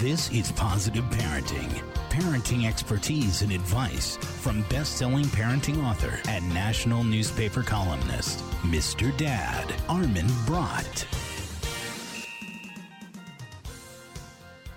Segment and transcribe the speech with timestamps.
[0.00, 1.72] This is Positive Parenting.
[2.10, 9.16] Parenting expertise and advice from best-selling parenting author and national newspaper columnist, Mr.
[9.16, 11.06] Dad, Armin Brott.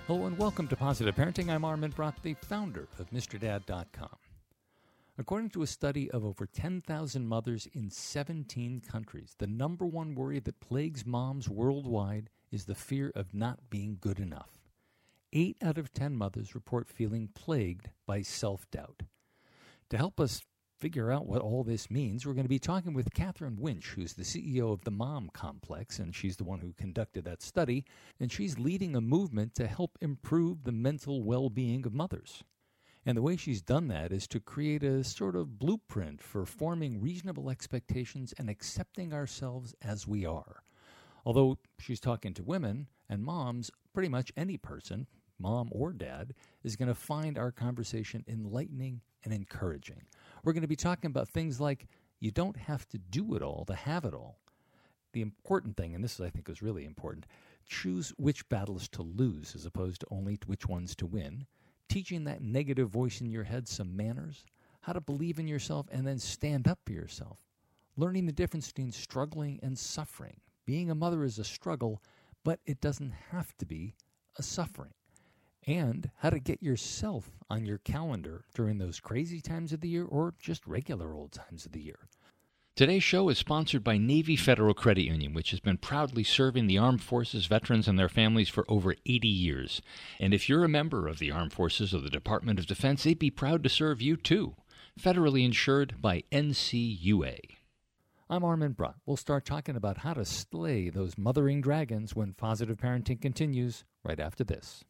[0.06, 1.50] Hello and welcome to Positive Parenting.
[1.50, 4.16] I'm Armin Brott, the founder of MrDad.com.
[5.18, 10.40] According to a study of over 10,000 mothers in 17 countries, the number one worry
[10.40, 14.59] that plagues moms worldwide is the fear of not being good enough.
[15.32, 19.04] Eight out of 10 mothers report feeling plagued by self doubt.
[19.90, 20.42] To help us
[20.80, 24.14] figure out what all this means, we're going to be talking with Katherine Wintsch, who's
[24.14, 27.84] the CEO of the Mom Complex, and she's the one who conducted that study,
[28.18, 32.42] and she's leading a movement to help improve the mental well being of mothers.
[33.06, 37.00] And the way she's done that is to create a sort of blueprint for forming
[37.00, 40.64] reasonable expectations and accepting ourselves as we are.
[41.24, 45.06] Although she's talking to women and moms, pretty much any person,
[45.40, 50.02] mom or dad, is going to find our conversation enlightening and encouraging.
[50.44, 51.86] We're going to be talking about things like
[52.20, 54.38] you don't have to do it all to have it all.
[55.12, 57.26] The important thing, and this I think is really important,
[57.66, 61.46] choose which battles to lose as opposed to only which ones to win
[61.90, 64.46] teaching that negative voice in your head some manners,
[64.82, 67.40] how to believe in yourself and then stand up for yourself,
[67.96, 70.40] learning the difference between struggling and suffering.
[70.64, 72.00] Being a mother is a struggle,
[72.44, 73.96] but it doesn't have to be
[74.38, 74.92] a suffering.
[75.66, 80.04] And how to get yourself on your calendar during those crazy times of the year
[80.04, 82.08] or just regular old times of the year.
[82.76, 86.78] Today's show is sponsored by Navy Federal Credit Union, which has been proudly serving the
[86.78, 89.82] armed forces, veterans, and their families for over 80 years.
[90.18, 93.18] And if you're a member of the armed forces or the Department of Defense, they'd
[93.18, 94.54] be proud to serve you too.
[94.98, 97.38] Federally insured by NCUA.
[98.30, 98.94] I'm Armin Brott.
[99.04, 104.20] We'll start talking about how to slay those mothering dragons when positive parenting continues right
[104.20, 104.84] after this.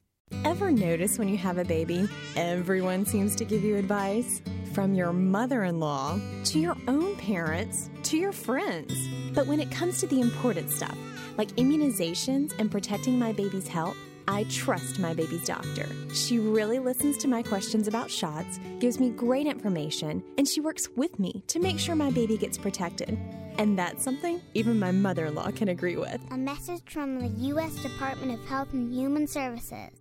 [0.44, 4.40] Ever notice when you have a baby, everyone seems to give you advice?
[4.72, 8.92] From your mother in law to your own parents to your friends.
[9.34, 10.96] But when it comes to the important stuff,
[11.36, 13.96] like immunizations and protecting my baby's health,
[14.28, 15.88] I trust my baby's doctor.
[16.14, 20.88] She really listens to my questions about shots, gives me great information, and she works
[20.96, 23.18] with me to make sure my baby gets protected.
[23.58, 26.20] And that's something even my mother in law can agree with.
[26.30, 27.74] A message from the U.S.
[27.82, 29.99] Department of Health and Human Services.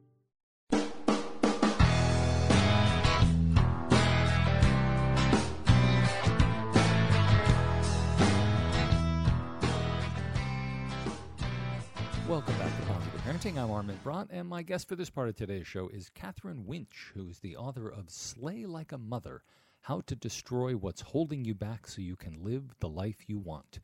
[12.29, 13.57] Welcome back to Positive Parenting.
[13.57, 17.12] I'm Armin Brott, and my guest for this part of today's show is Katherine Wintsch,
[17.16, 19.41] who is the author of Slay Like a Mother
[19.81, 23.79] How to Destroy What's Holding You Back So You Can Live the Life You Want.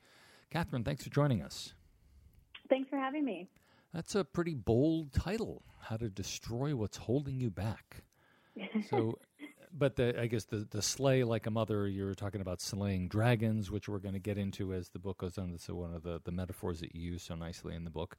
[0.51, 1.73] Katherine, thanks for joining us.
[2.69, 3.49] Thanks for having me.
[3.95, 8.03] That's a pretty bold title How to Destroy What's Holding You Back.
[8.91, 9.17] So,
[9.77, 13.09] but the, I guess the, the slay like a mother, you were talking about slaying
[13.09, 15.51] dragons, which we're going to get into as the book goes on.
[15.51, 18.15] That's one of the, the metaphors that you use so nicely in the book.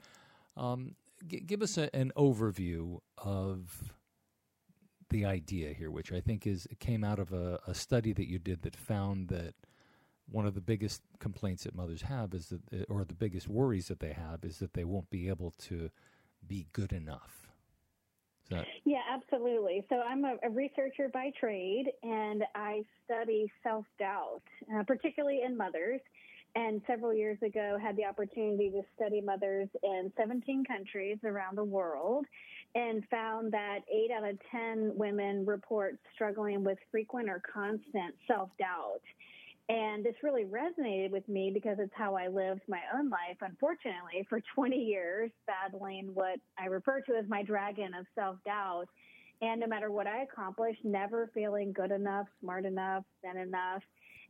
[0.57, 0.97] Um,
[1.27, 3.95] g- give us a, an overview of
[5.09, 8.39] the idea here, which I think is came out of a, a study that you
[8.39, 9.55] did that found that
[10.29, 14.01] one of the biggest complaints that mothers have is that, or the biggest worries that
[14.01, 15.91] they have, is that they won't be able to
[16.47, 17.46] be good enough.
[18.51, 18.65] That...
[18.85, 19.85] Yeah, absolutely.
[19.89, 24.43] So I'm a, a, researcher by trade, and I study self doubt,
[24.75, 26.01] uh, particularly in mothers.
[26.55, 31.65] And several years ago, had the opportunity to study mothers in 17 countries around the
[31.65, 32.25] world,
[32.75, 38.51] and found that eight out of 10 women report struggling with frequent or constant self
[38.59, 39.03] doubt.
[39.69, 44.25] And this really resonated with me because it's how I lived my own life, unfortunately,
[44.29, 48.87] for 20 years, battling what I refer to as my dragon of self doubt.
[49.43, 53.83] And no matter what I accomplished, never feeling good enough, smart enough, thin enough.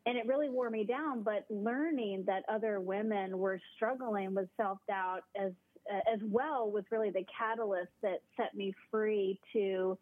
[0.06, 1.22] And it really wore me down.
[1.22, 5.52] But learning that other women were struggling with self doubt as,
[6.12, 9.99] as well was really the catalyst that set me free to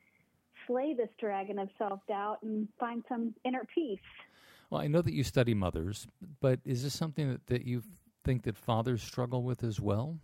[0.67, 3.99] slay this dragon of self doubt and find some inner peace.
[4.70, 6.06] Well, I know that you study mothers,
[6.40, 7.82] but is this something that, that you
[8.25, 10.19] think that fathers struggle with as well?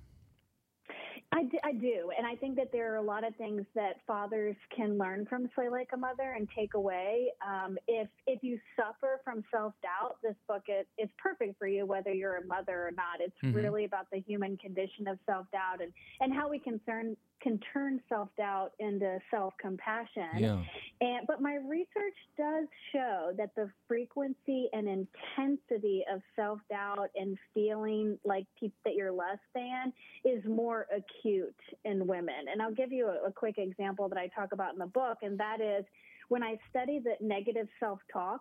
[1.32, 4.00] I do, I do, and I think that there are a lot of things that
[4.04, 7.28] fathers can learn from Slay Like a Mother and take away.
[7.46, 11.86] Um, if if you suffer from self doubt, this book is, is perfect for you,
[11.86, 13.20] whether you're a mother or not.
[13.20, 13.56] It's mm-hmm.
[13.56, 17.58] really about the human condition of self doubt and and how we can turn can
[17.72, 20.38] turn self doubt into self compassion.
[20.38, 20.62] Yeah.
[21.00, 27.36] And but my research does show that the frequency and intensity of self doubt and
[27.54, 29.92] feeling like pe- that you're less than
[30.24, 31.54] is more acute
[31.84, 32.46] in women.
[32.50, 35.18] And I'll give you a, a quick example that I talk about in the book,
[35.22, 35.84] and that is
[36.28, 38.40] when I study the negative self talk.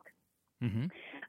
[0.63, 0.85] Mm-hmm.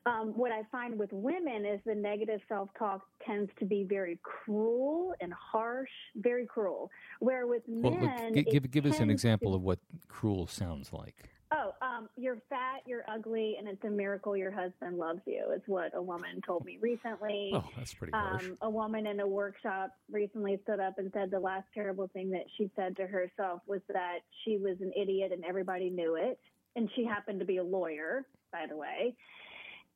[0.07, 4.19] Um, what I find with women is the negative self talk tends to be very
[4.23, 6.91] cruel and harsh, very cruel.
[7.21, 9.79] Where with well, men, look, give give us an example to, of what
[10.09, 11.31] cruel sounds like.
[11.53, 15.63] Oh, um, you're fat, you're ugly, and it's a miracle your husband loves you, is
[15.67, 17.51] what a woman told me recently.
[17.61, 18.45] Oh, that's pretty harsh.
[18.45, 22.31] Um, a woman in a workshop recently stood up and said the last terrible thing
[22.31, 26.39] that she said to herself was that she was an idiot and everybody knew it.
[26.77, 29.15] And she happened to be a lawyer, by the way.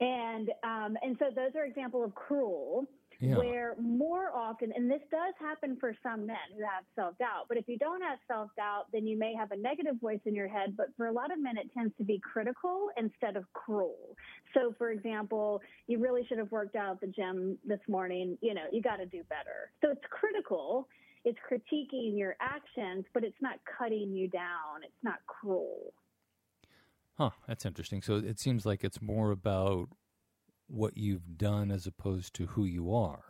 [0.01, 2.87] And um, and so those are examples of cruel
[3.21, 3.37] yeah.
[3.37, 7.57] where more often, and this does happen for some men who have self doubt, but
[7.57, 10.49] if you don't have self doubt, then you may have a negative voice in your
[10.49, 10.77] head.
[10.77, 14.17] But for a lot of men, it tends to be critical instead of cruel.
[14.53, 18.37] So, for example, you really should have worked out at the gym this morning.
[18.41, 19.73] You know, you got to do better.
[19.83, 20.89] So it's critical.
[21.25, 24.83] It's critiquing your actions, but it's not cutting you down.
[24.85, 25.95] It's not cruel.
[27.17, 28.03] Huh, that's interesting.
[28.03, 29.89] So it seems like it's more about
[30.67, 33.25] what you've done as opposed to who you are.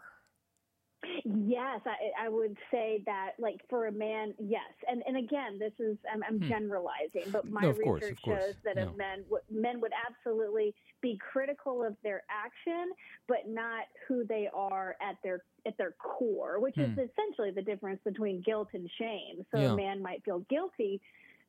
[1.26, 5.72] Yes, I, I would say that, like for a man, yes, and and again, this
[5.78, 6.48] is I'm, I'm hmm.
[6.48, 8.92] generalizing, but my no, research course, shows that no.
[8.96, 12.92] men men would absolutely be critical of their action,
[13.26, 16.82] but not who they are at their at their core, which hmm.
[16.82, 19.46] is essentially the difference between guilt and shame.
[19.54, 19.72] So yeah.
[19.72, 21.00] a man might feel guilty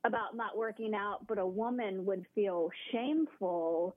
[0.05, 3.95] about not working out, but a woman would feel shameful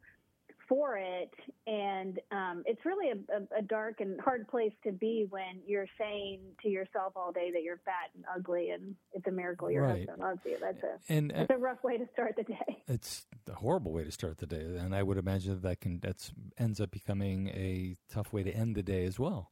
[0.69, 1.32] for it.
[1.66, 5.87] And um, it's really a, a, a, dark and hard place to be when you're
[5.99, 9.84] saying to yourself all day that you're fat and ugly and it's a miracle your
[9.84, 10.00] right.
[10.00, 10.56] husband loves you.
[10.60, 12.82] That's a, and, uh, that's a rough way to start the day.
[12.88, 14.60] It's a horrible way to start the day.
[14.60, 18.50] And I would imagine that, that can, that's ends up becoming a tough way to
[18.50, 19.50] end the day as well.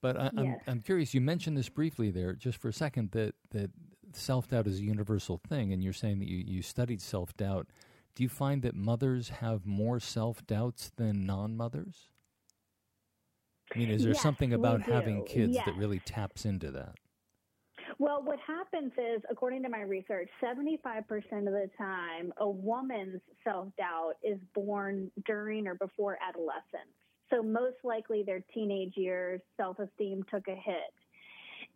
[0.00, 0.60] But I, am yes.
[0.66, 1.14] I'm, I'm curious.
[1.14, 3.70] You mentioned this briefly there, just for a second, that that
[4.16, 7.66] self doubt is a universal thing, and you're saying that you, you studied self doubt.
[8.14, 12.08] Do you find that mothers have more self doubts than non mothers?
[13.74, 15.64] I mean, is there yes, something about having kids yes.
[15.66, 16.94] that really taps into that?
[17.98, 23.68] Well, what happens is, according to my research, 75% of the time, a woman's self
[23.78, 26.92] doubt is born during or before adolescence.
[27.30, 30.94] So, most likely, their teenage years, self esteem took a hit.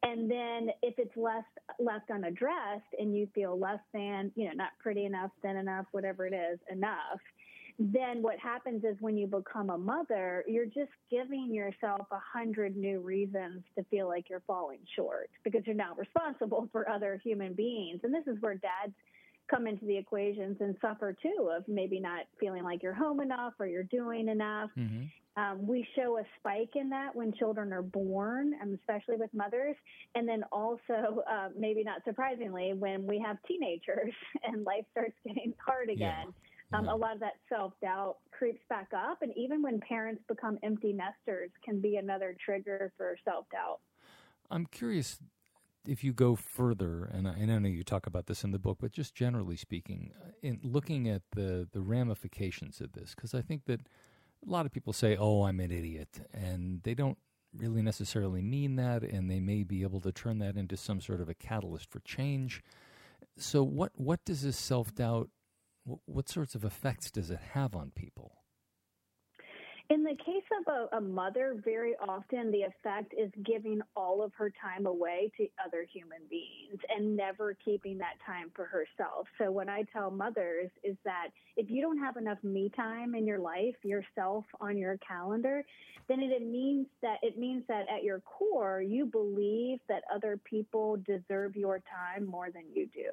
[0.02, 1.48] And then if it's left
[1.78, 6.26] left unaddressed and you feel less than, you know, not pretty enough, thin enough, whatever
[6.26, 7.20] it is, enough,
[7.78, 12.76] then what happens is when you become a mother, you're just giving yourself a hundred
[12.76, 17.54] new reasons to feel like you're falling short because you're now responsible for other human
[17.54, 18.00] beings.
[18.02, 18.94] And this is where dads
[19.50, 23.54] come into the equations and suffer too of maybe not feeling like you're home enough
[23.58, 24.70] or you're doing enough.
[24.78, 25.04] Mm-hmm.
[25.40, 29.76] Um, we show a spike in that when children are born, um, especially with mothers.
[30.14, 34.12] And then also, uh, maybe not surprisingly, when we have teenagers
[34.44, 36.26] and life starts getting hard again.
[36.26, 36.78] Yeah.
[36.78, 40.56] Um, a lot of that self doubt creeps back up, and even when parents become
[40.62, 43.80] empty nesters, can be another trigger for self doubt.
[44.52, 45.18] I'm curious
[45.84, 48.60] if you go further, and I, and I know you talk about this in the
[48.60, 53.34] book, but just generally speaking, uh, in looking at the the ramifications of this, because
[53.34, 53.80] I think that
[54.46, 57.18] a lot of people say, "Oh, I'm an idiot," and they don't
[57.52, 61.20] really necessarily mean that, and they may be able to turn that into some sort
[61.20, 62.62] of a catalyst for change.
[63.36, 65.30] So, what what does this self doubt?
[65.84, 68.39] What, what sorts of effects does it have on people?
[69.90, 74.32] In the case of a, a, mother, very often the effect is giving all of
[74.34, 79.26] her time away to other human beings and never keeping that time for herself.
[79.36, 83.26] So what I tell mothers is that if you don't have enough me time in
[83.26, 85.64] your life, yourself on your calendar,
[86.06, 90.98] then it means that it means that at your core you believe that other people
[91.04, 93.10] deserve your time more than you do.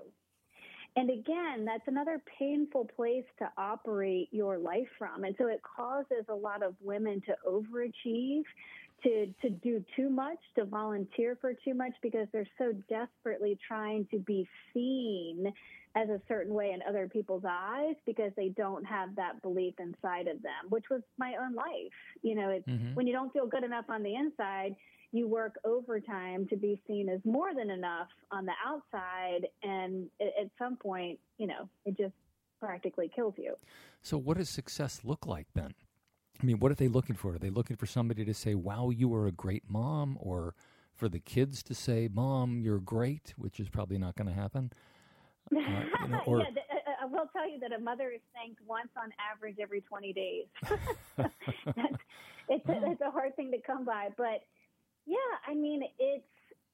[0.97, 5.25] And again, that's another painful place to operate your life from.
[5.25, 8.41] And so it causes a lot of women to overachieve,
[9.03, 14.07] to, to do too much, to volunteer for too much because they're so desperately trying
[14.09, 15.53] to be seen
[15.95, 20.27] as a certain way in other people's eyes because they don't have that belief inside
[20.27, 21.93] of them, which was my own life.
[22.23, 22.95] You know, it's mm-hmm.
[22.95, 24.75] when you don't feel good enough on the inside,
[25.17, 29.47] you work overtime to be seen as more than enough on the outside.
[29.63, 32.13] And at some point, you know, it just
[32.59, 33.55] practically kills you.
[34.01, 35.74] So, what does success look like then?
[36.41, 37.33] I mean, what are they looking for?
[37.33, 40.17] Are they looking for somebody to say, wow, you are a great mom?
[40.19, 40.53] Or
[40.93, 44.71] for the kids to say, mom, you're great, which is probably not going to happen?
[45.50, 45.59] Uh,
[46.03, 48.59] you know, or, yeah, uh, uh, I will tell you that a mother is thanked
[48.67, 50.45] once on average every 20 days.
[51.17, 51.31] that's,
[52.50, 54.09] it's, a, it's a hard thing to come by.
[54.17, 54.43] But
[55.07, 56.23] yeah, I mean, it's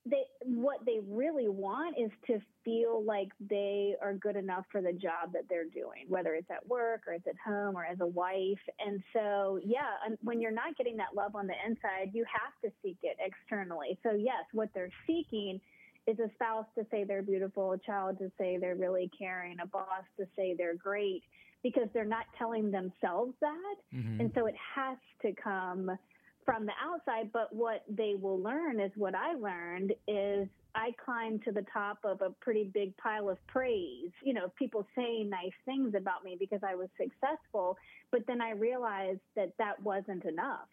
[0.06, 4.92] they what they really want is to feel like they are good enough for the
[4.92, 8.06] job that they're doing, whether it's at work or it's at home or as a
[8.06, 8.60] wife.
[8.86, 12.76] And so, yeah, when you're not getting that love on the inside, you have to
[12.84, 13.98] seek it externally.
[14.04, 15.62] So, yes, what they're seeking
[16.06, 19.68] is a spouse to say they're beautiful, a child to say they're really caring, a
[19.68, 21.24] boss to say they're great,
[21.64, 23.76] because they're not telling themselves that.
[23.96, 24.20] Mm-hmm.
[24.20, 25.98] And so it has to come
[26.46, 31.44] from the outside, but what they will learn is what I learned is I climbed
[31.44, 35.54] to the top of a pretty big pile of praise, you know, people saying nice
[35.66, 37.78] things about me because I was successful.
[38.12, 40.68] But then I realized that that wasn't enough,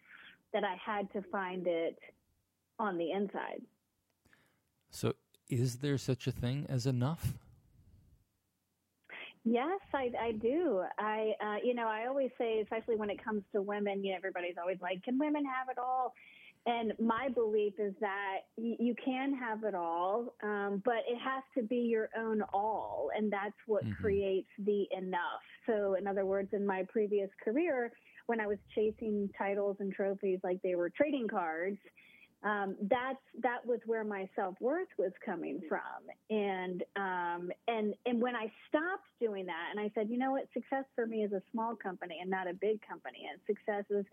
[0.53, 1.97] that I had to find it
[2.79, 3.61] on the inside.
[4.89, 5.13] So,
[5.49, 7.33] is there such a thing as enough?
[9.43, 10.83] Yes, I, I do.
[10.99, 14.17] I, uh, you know, I always say, especially when it comes to women, you know,
[14.17, 16.13] everybody's always like, can women have it all?
[16.67, 21.43] And my belief is that y- you can have it all, um, but it has
[21.57, 23.09] to be your own all.
[23.15, 23.99] And that's what mm-hmm.
[23.99, 25.41] creates the enough.
[25.65, 27.91] So, in other words, in my previous career,
[28.27, 31.79] when I was chasing titles and trophies like they were trading cards,
[32.43, 35.79] um, that's that was where my self worth was coming from,
[36.29, 40.47] and um, and and when I stopped doing that, and I said, you know what,
[40.53, 44.05] success for me is a small company and not a big company, and success is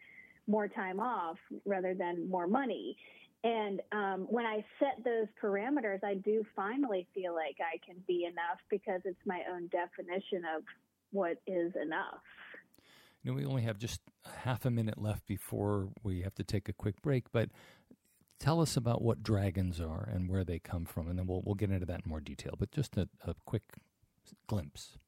[0.47, 2.97] more time off rather than more money.
[3.45, 8.25] And um, when I set those parameters, I do finally feel like I can be
[8.25, 10.65] enough because it's my own definition of
[11.13, 12.21] what is enough.
[13.23, 14.01] You know, we only have just
[14.43, 17.51] half a minute left before we have to take a quick break, but
[18.38, 21.54] tell us about what dragons are and where they come from, and then we'll we'll
[21.54, 22.54] get into that in more detail.
[22.59, 23.62] But just a, a quick
[24.47, 24.99] glimpse.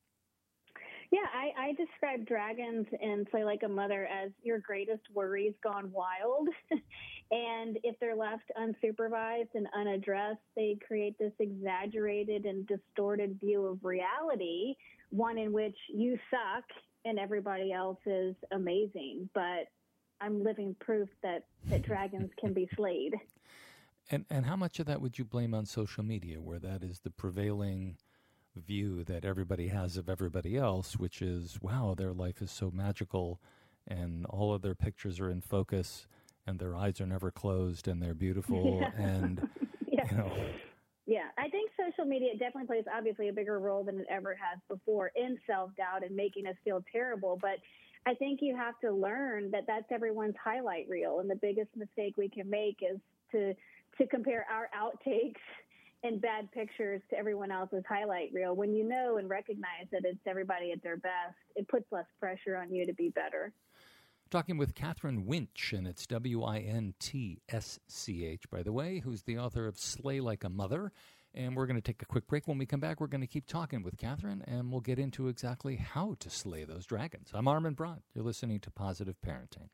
[1.11, 5.91] Yeah, I, I describe dragons and Slay Like a Mother as your greatest worries gone
[5.91, 6.49] wild.
[7.33, 13.85] and if they're left unsupervised and unaddressed, they create this exaggerated and distorted view of
[13.85, 14.77] reality,
[15.11, 16.65] one in which you suck
[17.05, 19.29] and everybody else is amazing.
[19.35, 19.67] But
[20.21, 23.15] I'm living proof that, that dragons can be slayed.
[24.11, 27.01] And and how much of that would you blame on social media, where that is
[27.01, 27.97] the prevailing
[28.57, 33.41] view that everybody has of everybody else, which is wow, their life is so magical,
[33.87, 36.07] and all of their pictures are in focus,
[36.47, 38.91] and their eyes are never closed, and they're beautiful, yeah.
[38.97, 39.49] and
[39.87, 40.05] yeah.
[40.11, 40.33] you know.
[41.07, 44.61] Yeah, I think social media definitely plays obviously a bigger role than it ever has
[44.69, 47.39] before in self doubt and making us feel terrible.
[47.41, 47.59] But
[48.07, 52.15] I think you have to learn that that's everyone's highlight reel, and the biggest mistake
[52.17, 52.99] we can make is
[53.33, 53.55] to
[53.99, 55.41] to compare our outtakes
[56.03, 58.57] and bad pictures to everyone else's highlight reel.
[58.57, 62.57] When you know and recognize that it's everybody at their best, it puts less pressure
[62.57, 63.53] on you to be better.
[64.31, 68.73] Talking with Katherine Wintsch, and it's W I N T S C H, by the
[68.73, 70.93] way, who's the author of Slay Like a Mother
[71.35, 72.49] and we're going to take a quick break.
[72.49, 75.29] When we come back, we're going to keep talking with Katherine, and we'll get into
[75.29, 77.31] exactly how to slay those dragons.
[77.35, 78.03] I'm Armin Brott.
[78.15, 79.69] You're listening to Positive Parenting.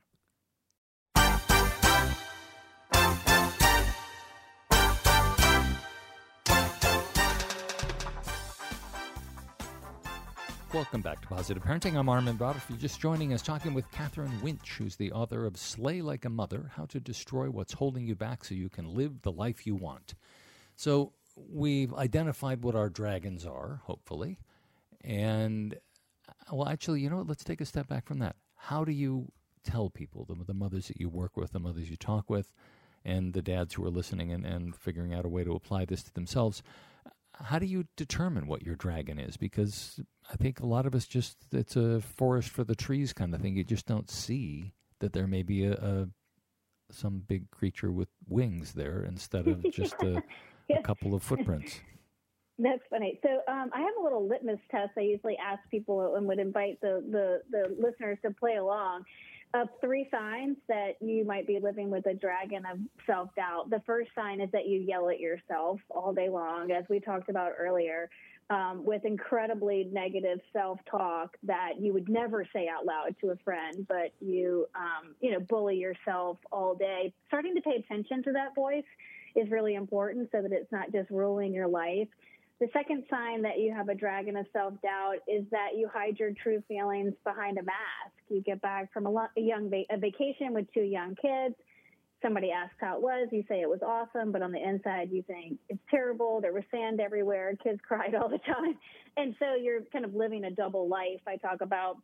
[10.75, 11.97] Welcome back to Positive Parenting.
[11.97, 12.57] I'm Armin Brott.
[12.57, 16.27] If you're just joining us, talking with Katherine Wintsch, who's the author of Slay Like
[16.27, 19.67] a Mother How to Destroy What's Holding You Back So You Can Live the Life
[19.67, 20.15] You Want.
[20.75, 24.39] So, we've identified what our dragons are, hopefully.
[25.03, 25.77] And,
[26.51, 27.29] well, actually, you know what?
[27.29, 28.37] Let's take a step back from that.
[28.57, 29.31] How do you
[29.65, 32.53] tell people, the, the mothers that you work with, the mothers you talk with,
[33.05, 36.03] and the dads who are listening and, and figuring out a way to apply this
[36.05, 36.63] to themselves?
[37.35, 39.37] How do you determine what your dragon is?
[39.37, 40.01] Because
[40.33, 43.43] I think a lot of us just, it's a forest for the trees kind of
[43.43, 43.57] thing.
[43.57, 46.09] You just don't see that there may be a, a
[46.91, 50.23] some big creature with wings there instead of just a
[50.71, 51.81] a couple of footprints.
[52.59, 53.21] That's funny.
[53.23, 56.81] So um, I have a little litmus test I usually ask people and would invite
[56.81, 59.05] the, the, the listeners to play along
[59.55, 63.71] of three signs that you might be living with a dragon of self doubt.
[63.71, 67.29] The first sign is that you yell at yourself all day long, as we talked
[67.29, 68.11] about earlier,
[68.51, 73.37] um, with incredibly negative self talk that you would never say out loud to a
[73.45, 77.13] friend, but you, um, you know, bully yourself all day.
[77.29, 78.85] Starting to pay attention to that voice
[79.37, 82.09] is really important so that it's not just ruling your life.
[82.59, 86.19] The second sign that you have a dragon of self doubt is that you hide
[86.19, 88.15] your true feelings behind a mask.
[88.31, 91.55] You get back from a, lo- a young va- a vacation with two young kids.
[92.23, 93.29] Somebody asks how it was.
[93.31, 96.41] You say it was awesome, but on the inside you think it's terrible.
[96.41, 97.55] There was sand everywhere.
[97.63, 98.79] Kids cried all the time,
[99.19, 101.21] and so you're kind of living a double life.
[101.27, 101.99] I talk about,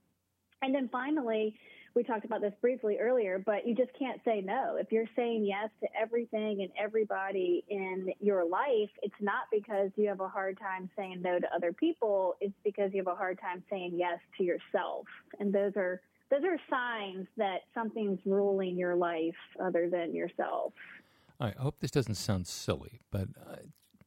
[0.61, 1.55] and then finally,
[1.95, 4.77] we talked about this briefly earlier, but you just can't say no.
[4.77, 10.09] If you're saying yes to everything and everybody in your life, it's not because you
[10.09, 12.37] have a hard time saying no to other people.
[12.41, 15.07] It's because you have a hard time saying yes to yourself.
[15.39, 20.73] And those are those are signs that something's ruling your life other than yourself.
[21.39, 23.57] I hope this doesn't sound silly, but uh,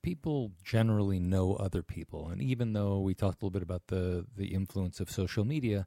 [0.01, 4.25] people generally know other people, and even though we talked a little bit about the
[4.35, 5.85] the influence of social media,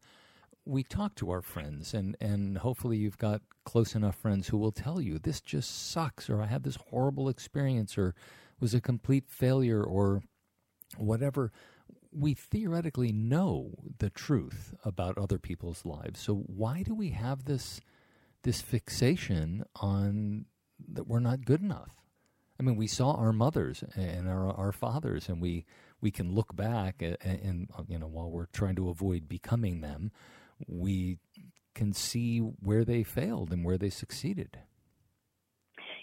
[0.69, 4.73] we talk to our friends, and and hopefully you've got close enough friends who will
[4.73, 8.15] tell you this just sucks, or I had this horrible experience, or
[8.61, 10.23] was a complete failure, or
[10.97, 11.51] whatever
[12.13, 16.21] we theoretically know the truth about other people's lives.
[16.21, 17.81] So why do we have this
[18.43, 20.47] this fixation on
[20.93, 22.03] that we're not good enough?
[22.61, 25.65] I mean, we saw our mothers and our our fathers, and we
[26.03, 30.13] we can look back and, and you know while we're trying to avoid becoming them,
[30.67, 31.19] we
[31.75, 34.59] can see where they failed and where they succeeded.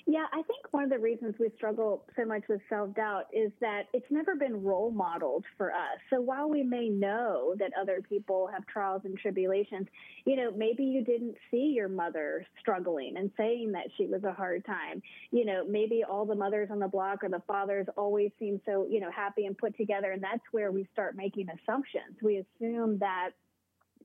[0.07, 3.51] Yeah, I think one of the reasons we struggle so much with self doubt is
[3.59, 5.97] that it's never been role modeled for us.
[6.11, 9.87] So while we may know that other people have trials and tribulations,
[10.25, 14.31] you know, maybe you didn't see your mother struggling and saying that she was a
[14.31, 15.01] hard time.
[15.31, 18.85] You know, maybe all the mothers on the block or the fathers always seem so,
[18.87, 20.11] you know, happy and put together.
[20.11, 22.17] And that's where we start making assumptions.
[22.21, 23.31] We assume that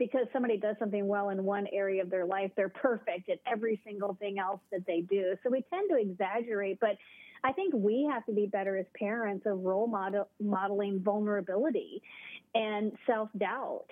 [0.01, 3.79] because somebody does something well in one area of their life, they're perfect at every
[3.85, 5.37] single thing else that they do.
[5.45, 6.97] So we tend to exaggerate, but
[7.45, 12.03] I think we have to be better as parents of role model, modeling vulnerability
[12.55, 13.87] and self doubt.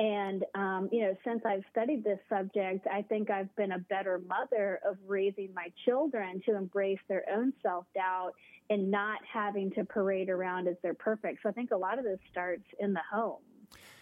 [0.00, 4.20] And, um, you know, since I've studied this subject, I think I've been a better
[4.26, 8.32] mother of raising my children to embrace their own self doubt
[8.68, 11.38] and not having to parade around as they're perfect.
[11.44, 13.38] So I think a lot of this starts in the home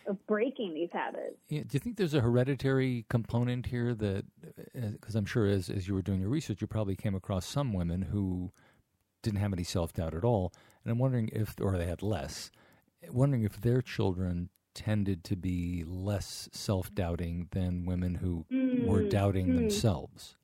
[0.07, 1.37] of breaking these habits.
[1.49, 4.25] Yeah, do you think there's a hereditary component here that,
[4.73, 7.47] because uh, I'm sure as, as you were doing your research, you probably came across
[7.47, 8.53] some women who
[9.23, 10.53] didn't have any self doubt at all.
[10.85, 12.51] And I'm wondering if, or they had less,
[13.11, 19.03] wondering if their children tended to be less self doubting than women who mm, were
[19.03, 19.55] doubting mm.
[19.57, 20.37] themselves.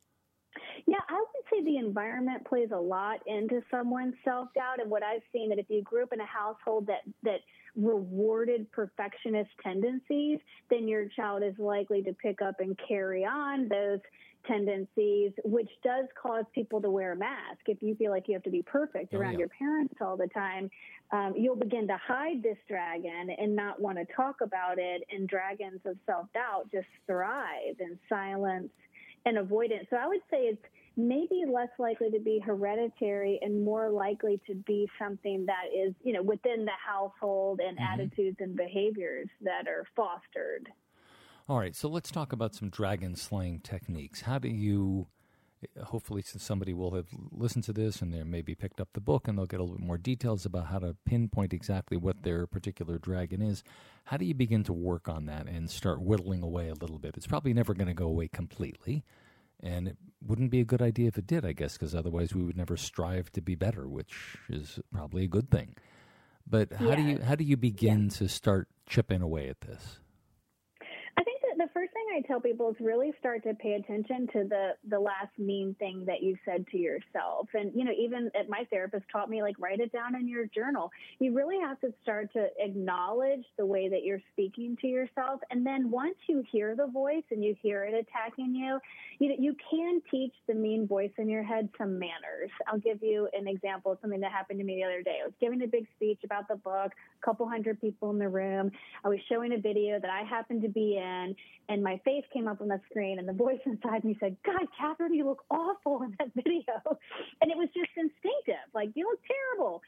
[0.86, 4.80] Yeah, I would say the environment plays a lot into someone's self doubt.
[4.80, 7.40] And what I've seen that if you grew up in a household that, that
[7.76, 10.38] rewarded perfectionist tendencies,
[10.70, 14.00] then your child is likely to pick up and carry on those
[14.46, 17.60] tendencies, which does cause people to wear a mask.
[17.66, 19.40] If you feel like you have to be perfect oh, around yeah.
[19.40, 20.70] your parents all the time,
[21.12, 25.02] um, you'll begin to hide this dragon and not want to talk about it.
[25.10, 28.70] And dragons of self doubt just thrive in silence
[29.24, 29.86] and avoidance.
[29.90, 30.62] So I would say it's
[30.96, 36.12] maybe less likely to be hereditary and more likely to be something that is, you
[36.12, 38.00] know, within the household and mm-hmm.
[38.00, 40.68] attitudes and behaviors that are fostered.
[41.48, 44.22] All right, so let's talk about some dragon slaying techniques.
[44.22, 45.06] How do you
[45.84, 49.38] hopefully somebody will have listened to this and they maybe picked up the book and
[49.38, 52.98] they'll get a little bit more details about how to pinpoint exactly what their particular
[52.98, 53.64] dragon is.
[54.04, 57.16] How do you begin to work on that and start whittling away a little bit?
[57.16, 59.04] It's probably never going to go away completely,
[59.62, 62.42] and it wouldn't be a good idea if it did, I guess, because otherwise we
[62.42, 65.76] would never strive to be better, which is probably a good thing.
[66.46, 66.96] But how yeah.
[66.96, 68.18] do you how do you begin yeah.
[68.18, 69.98] to start chipping away at this?
[72.16, 76.04] I tell people is really start to pay attention to the the last mean thing
[76.06, 77.48] that you said to yourself.
[77.52, 80.46] And you know, even at my therapist taught me like write it down in your
[80.46, 80.90] journal.
[81.18, 85.40] You really have to start to acknowledge the way that you're speaking to yourself.
[85.50, 88.78] And then once you hear the voice and you hear it attacking you,
[89.18, 92.50] you know, you can teach the mean voice in your head some manners.
[92.66, 95.18] I'll give you an example of something that happened to me the other day.
[95.22, 96.92] I was giving a big speech about the book,
[97.24, 98.70] couple hundred people in the room.
[99.04, 101.34] I was showing a video that I happened to be in,
[101.68, 104.66] and my face came up on the screen, and the voice inside me said, God,
[104.78, 106.98] Katherine, you look awful in that video.
[107.40, 109.82] And it was just instinctive, like, you look terrible.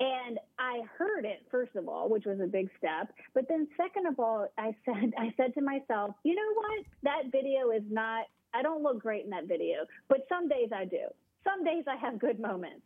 [0.00, 3.12] And I heard it first of all, which was a big step.
[3.34, 6.84] But then second of all, I said I said to myself, you know what?
[7.02, 10.84] That video is not I don't look great in that video, but some days I
[10.84, 11.06] do.
[11.42, 12.82] Some days I have good moments.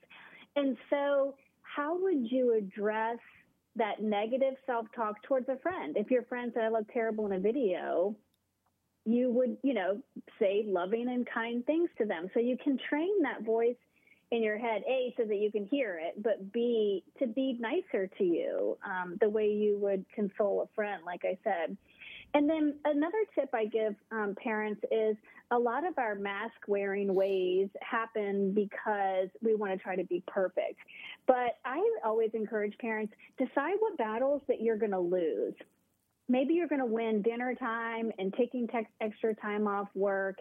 [0.56, 3.18] And so how would you address
[3.76, 5.96] that negative self-talk towards a friend?
[5.96, 8.16] If your friend said I look terrible in a video,
[9.04, 10.00] you would, you know,
[10.38, 12.28] say loving and kind things to them.
[12.34, 13.76] So you can train that voice
[14.30, 18.06] in your head, A, so that you can hear it, but B, to be nicer
[18.18, 21.76] to you, um, the way you would console a friend, like I said.
[22.34, 25.16] And then another tip I give um, parents is
[25.50, 30.22] a lot of our mask wearing ways happen because we want to try to be
[30.26, 30.78] perfect.
[31.26, 35.54] But I always encourage parents decide what battles that you're going to lose
[36.28, 38.68] maybe you're going to win dinner time and taking
[39.00, 40.38] extra time off work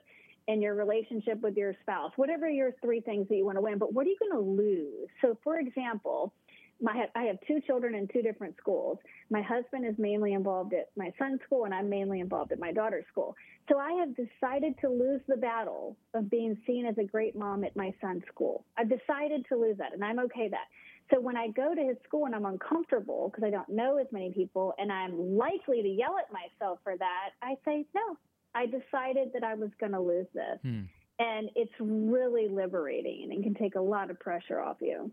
[0.47, 3.77] and your relationship with your spouse, whatever your three things that you want to win,
[3.77, 5.07] but what are you going to lose?
[5.21, 6.33] So, for example,
[6.81, 8.97] my, I have two children in two different schools.
[9.29, 12.71] My husband is mainly involved at my son's school, and I'm mainly involved at my
[12.71, 13.35] daughter's school.
[13.69, 17.63] So I have decided to lose the battle of being seen as a great mom
[17.63, 18.65] at my son's school.
[18.77, 20.67] I've decided to lose that, and I'm okay with that.
[21.13, 24.07] So when I go to his school and I'm uncomfortable because I don't know as
[24.11, 28.17] many people, and I'm likely to yell at myself for that, I say, no,
[28.55, 30.59] I decided that I was going to lose this.
[30.63, 30.81] Hmm.
[31.19, 35.11] And it's really liberating and can take a lot of pressure off you.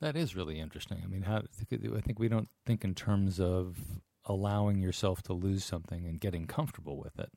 [0.00, 1.00] That is really interesting.
[1.02, 5.64] I mean, how I think we don't think in terms of allowing yourself to lose
[5.64, 7.30] something and getting comfortable with it.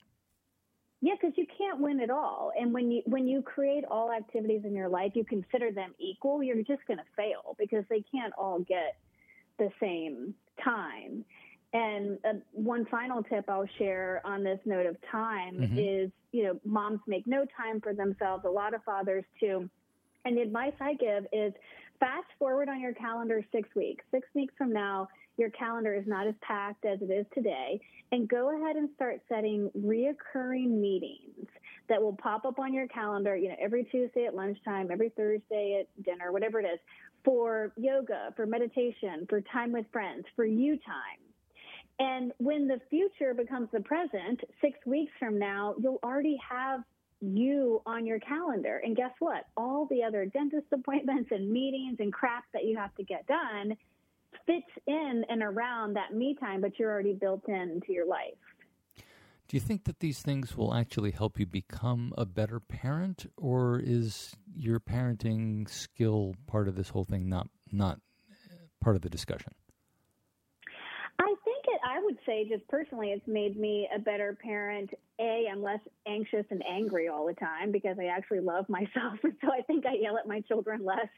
[1.00, 4.62] Yeah, because you can't win it all, and when you when you create all activities
[4.66, 6.42] in your life, you consider them equal.
[6.42, 8.98] You're just going to fail because they can't all get
[9.60, 11.24] the same time.
[11.74, 15.78] And uh, one final tip I'll share on this note of time mm-hmm.
[15.78, 18.46] is, you know, moms make no time for themselves.
[18.46, 19.70] A lot of fathers too.
[20.26, 21.54] And the advice I give is
[22.00, 24.04] fast forward on your calendar six weeks.
[24.12, 25.08] Six weeks from now,
[25.38, 27.80] your calendar is not as packed as it is today,
[28.12, 31.48] and go ahead and start setting reoccurring meetings
[31.90, 35.82] that will pop up on your calendar, you know, every Tuesday at lunchtime, every Thursday
[35.82, 36.80] at dinner, whatever it is,
[37.24, 41.20] for yoga, for meditation, for time with friends, for you time.
[42.00, 46.82] And when the future becomes the present, six weeks from now, you'll already have
[47.22, 48.82] you on your calendar.
[48.84, 49.46] And guess what?
[49.56, 53.76] All the other dentist appointments and meetings and crap that you have to get done
[54.46, 58.36] fits in and around that me time, but you're already built into your life.
[59.48, 63.80] Do you think that these things will actually help you become a better parent, or
[63.80, 68.00] is your parenting skill part of this whole thing not not
[68.82, 69.54] part of the discussion?
[71.98, 74.92] I would say, just personally, it's made me a better parent.
[75.20, 79.34] A, I'm less anxious and angry all the time because I actually love myself, and
[79.42, 81.10] so I think I yell at my children less,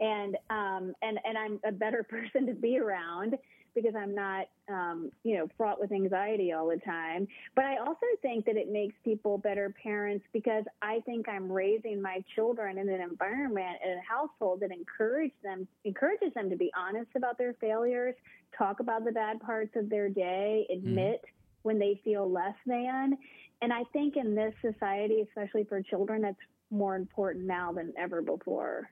[0.00, 3.36] and um, and and I'm a better person to be around
[3.74, 7.26] because I'm not, um, you know, fraught with anxiety all the time.
[7.54, 12.00] But I also think that it makes people better parents because I think I'm raising
[12.00, 16.70] my children in an environment in a household that encourages them encourages them to be
[16.76, 18.14] honest about their failures,
[18.56, 20.86] talk about the bad parts of their day, mm-hmm.
[20.86, 21.28] admit mm.
[21.62, 23.16] when they feel less than.
[23.60, 26.36] And I think in this society, especially for children, that's
[26.70, 28.90] more important now than ever before.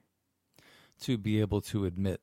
[1.03, 2.21] To be able to admit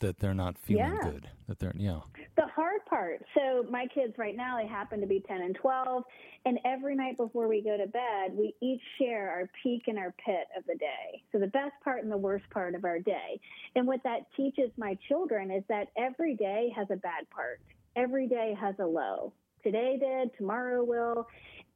[0.00, 1.10] that they're not feeling yeah.
[1.10, 1.28] good.
[1.48, 2.00] That they're yeah.
[2.36, 3.24] The hard part.
[3.34, 6.04] So my kids right now they happen to be 10 and 12
[6.44, 10.14] and every night before we go to bed, we each share our peak and our
[10.24, 11.22] pit of the day.
[11.32, 13.40] So the best part and the worst part of our day.
[13.74, 17.60] And what that teaches my children is that every day has a bad part.
[17.96, 19.32] Every day has a low.
[19.62, 21.26] Today did, tomorrow will.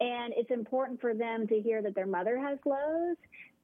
[0.00, 3.16] And it's important for them to hear that their mother has lows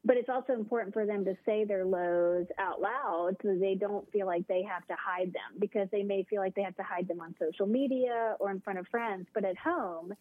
[0.05, 4.09] but it's also important for them to say their lows out loud so they don't
[4.11, 6.83] feel like they have to hide them because they may feel like they have to
[6.83, 9.27] hide them on social media or in front of friends.
[9.33, 10.13] But at home,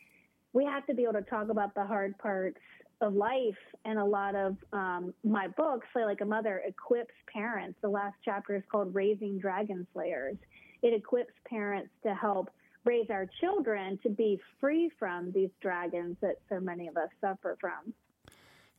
[0.52, 2.58] we have to be able to talk about the hard parts
[3.00, 3.56] of life.
[3.84, 7.78] And a lot of um, my books, Slay Like a Mother, equips parents.
[7.80, 10.36] The last chapter is called Raising Dragon Slayers.
[10.82, 12.50] It equips parents to help
[12.84, 17.56] raise our children to be free from these dragons that so many of us suffer
[17.60, 17.92] from.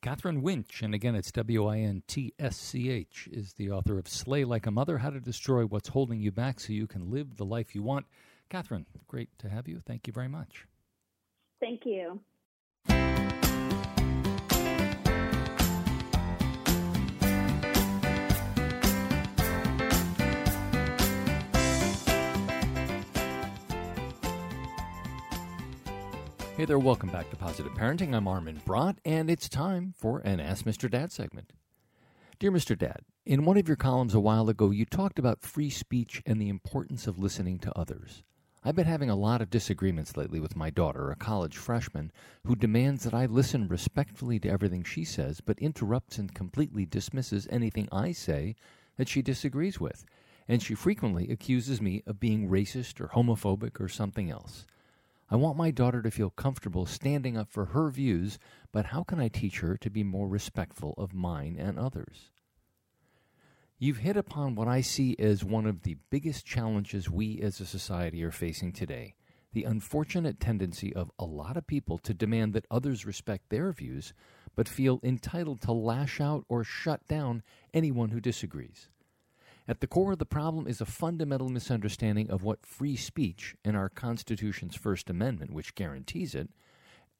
[0.02, 4.00] Katherine Wintsch, and again it's W I N T S C H, is the author
[4.00, 7.12] of Slay Like a Mother How to Destroy What's Holding You Back So You Can
[7.12, 8.06] Live the Life You Want.
[8.50, 9.82] Katherine, great to have you.
[9.86, 10.66] Thank you very much.
[11.60, 12.22] Thank you.
[26.60, 28.14] Hey there, welcome back to Positive Parenting.
[28.14, 30.92] I'm Armin Brott, and it's time for an Ask Mr.
[30.92, 31.54] Dad segment.
[32.38, 32.78] Dear Mr.
[32.78, 36.42] Dad, in one of your columns a while ago, you talked about free speech and
[36.42, 38.24] the importance of listening to others.
[38.62, 42.12] I've been having a lot of disagreements lately with my daughter, a college freshman,
[42.46, 47.48] who demands that I listen respectfully to everything she says, but interrupts and completely dismisses
[47.50, 48.58] anything I say
[48.98, 50.04] that she disagrees with.
[50.46, 54.66] And she frequently accuses me of being racist or homophobic or something else.
[55.32, 58.40] I want my daughter to feel comfortable standing up for her views,
[58.72, 62.32] but how can I teach her to be more respectful of mine and others?
[63.78, 67.66] You've hit upon what I see as one of the biggest challenges we as a
[67.66, 69.16] society are facing today
[69.54, 74.14] the unfortunate tendency of a lot of people to demand that others respect their views,
[74.56, 77.42] but feel entitled to lash out or shut down
[77.74, 78.90] anyone who disagrees.
[79.70, 83.76] At the core of the problem is a fundamental misunderstanding of what free speech in
[83.76, 86.50] our Constitution's First Amendment, which guarantees it,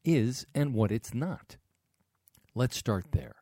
[0.04, 1.58] is and what it's not.
[2.56, 3.36] Let's start there.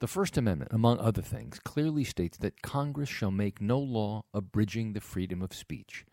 [0.00, 4.92] The First Amendment, among other things, clearly states that Congress shall make no law abridging
[4.92, 6.04] the freedom of speech.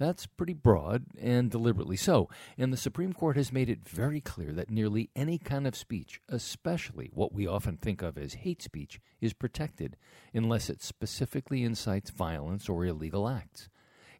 [0.00, 4.50] That's pretty broad, and deliberately so, and the Supreme Court has made it very clear
[4.54, 8.98] that nearly any kind of speech, especially what we often think of as hate speech,
[9.20, 9.98] is protected
[10.32, 13.68] unless it specifically incites violence or illegal acts.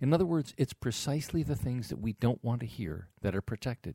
[0.03, 3.41] In other words, it's precisely the things that we don't want to hear that are
[3.41, 3.95] protected.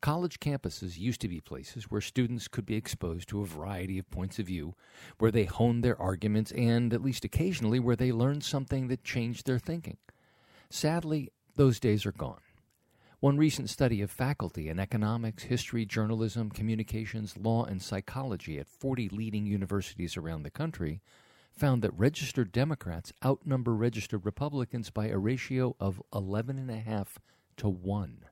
[0.00, 4.10] College campuses used to be places where students could be exposed to a variety of
[4.10, 4.74] points of view,
[5.18, 9.46] where they honed their arguments, and, at least occasionally, where they learned something that changed
[9.46, 9.98] their thinking.
[10.74, 12.40] Sadly, those days are gone.
[13.20, 19.10] One recent study of faculty in economics, history, journalism, communications, law, and psychology at 40
[19.10, 21.02] leading universities around the country
[21.52, 27.06] found that registered Democrats outnumber registered Republicans by a ratio of 11.5
[27.58, 28.24] to 1.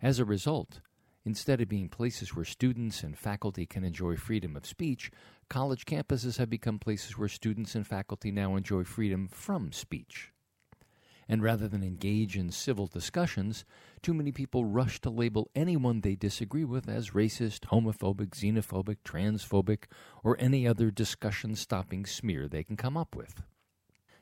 [0.00, 0.80] As a result,
[1.26, 5.10] instead of being places where students and faculty can enjoy freedom of speech,
[5.50, 10.32] college campuses have become places where students and faculty now enjoy freedom from speech.
[11.28, 13.64] And rather than engage in civil discussions,
[14.02, 19.84] too many people rush to label anyone they disagree with as racist, homophobic, xenophobic, transphobic,
[20.22, 23.42] or any other discussion stopping smear they can come up with.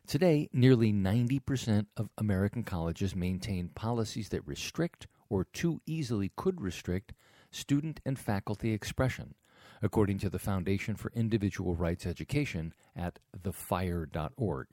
[0.06, 7.12] Today, nearly 90% of American colleges maintain policies that restrict or too easily could restrict
[7.50, 9.34] student and faculty expression,
[9.80, 14.66] according to the Foundation for Individual Rights Education at thefire.org.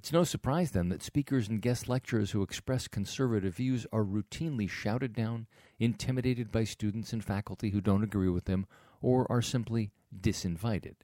[0.00, 4.66] It's no surprise then that speakers and guest lecturers who express conservative views are routinely
[4.66, 5.46] shouted down,
[5.78, 8.66] intimidated by students and faculty who don't agree with them,
[9.02, 10.94] or are simply disinvited.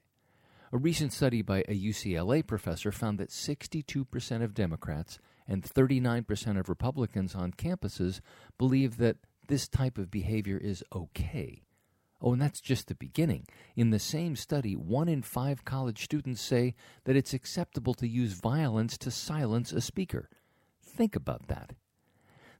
[0.73, 6.71] A recent study by a UCLA professor found that 62% of Democrats and 39% of
[6.71, 8.23] Republicans on campuses
[8.57, 11.66] believe that this type of behavior is okay.
[12.21, 13.47] Oh, and that's just the beginning.
[13.75, 16.75] In the same study, one in five college students say
[17.05, 20.31] that it's acceptable to use violence to silence a speaker.
[20.83, 21.75] Think about that.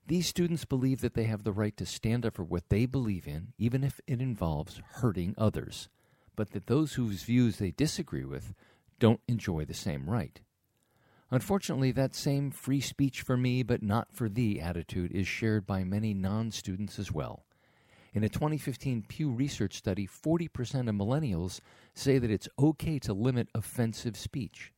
[0.07, 3.27] These students believe that they have the right to stand up for what they believe
[3.27, 5.89] in, even if it involves hurting others,
[6.37, 8.55] but that those whose views they disagree with
[9.01, 10.41] don't enjoy the same right.
[11.31, 15.83] Unfortunately, that same free speech for me but not for thee attitude is shared by
[15.83, 17.45] many non students as well.
[18.17, 21.61] In a 2015 Pew Research study, 40% of millennials
[21.93, 24.73] say that it's okay to limit offensive speech.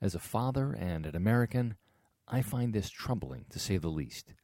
[0.00, 1.74] As a father and an American,
[2.28, 4.34] I find this troubling, to say the least.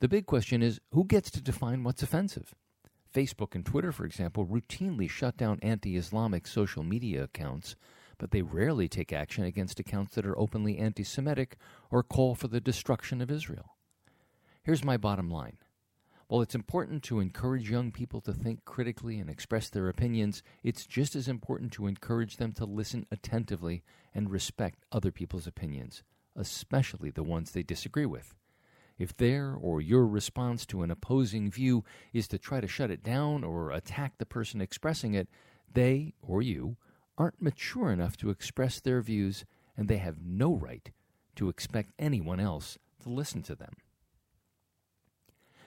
[0.00, 2.54] The big question is who gets to define what's offensive?
[3.14, 7.76] Facebook and Twitter, for example, routinely shut down anti Islamic social media accounts
[8.16, 11.58] but they rarely take action against accounts that are openly anti Semitic
[11.90, 13.76] or call for the destruction of Israel.
[14.62, 15.58] Here's my bottom line.
[16.34, 20.84] While it's important to encourage young people to think critically and express their opinions, it's
[20.84, 26.02] just as important to encourage them to listen attentively and respect other people's opinions,
[26.34, 28.34] especially the ones they disagree with.
[28.98, 33.04] If their or your response to an opposing view is to try to shut it
[33.04, 35.28] down or attack the person expressing it,
[35.72, 36.78] they or you
[37.16, 39.44] aren't mature enough to express their views,
[39.76, 40.90] and they have no right
[41.36, 43.74] to expect anyone else to listen to them.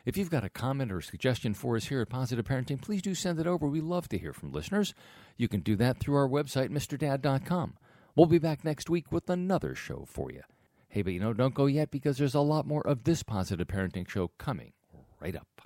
[0.08, 3.02] If you've got a comment or a suggestion for us here at Positive Parenting, please
[3.02, 3.68] do send it over.
[3.68, 4.94] We love to hear from listeners.
[5.36, 7.74] You can do that through our website, MrDad.com.
[8.16, 10.44] We'll be back next week with another show for you.
[10.88, 13.68] Hey, but you know, don't go yet because there's a lot more of this Positive
[13.68, 14.72] Parenting show coming
[15.20, 15.62] right up.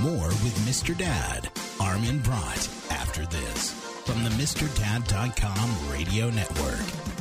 [0.00, 0.98] More with Mr.
[0.98, 3.70] Dad, Armin Brott, after this
[4.04, 7.19] from the MrDad.com radio network.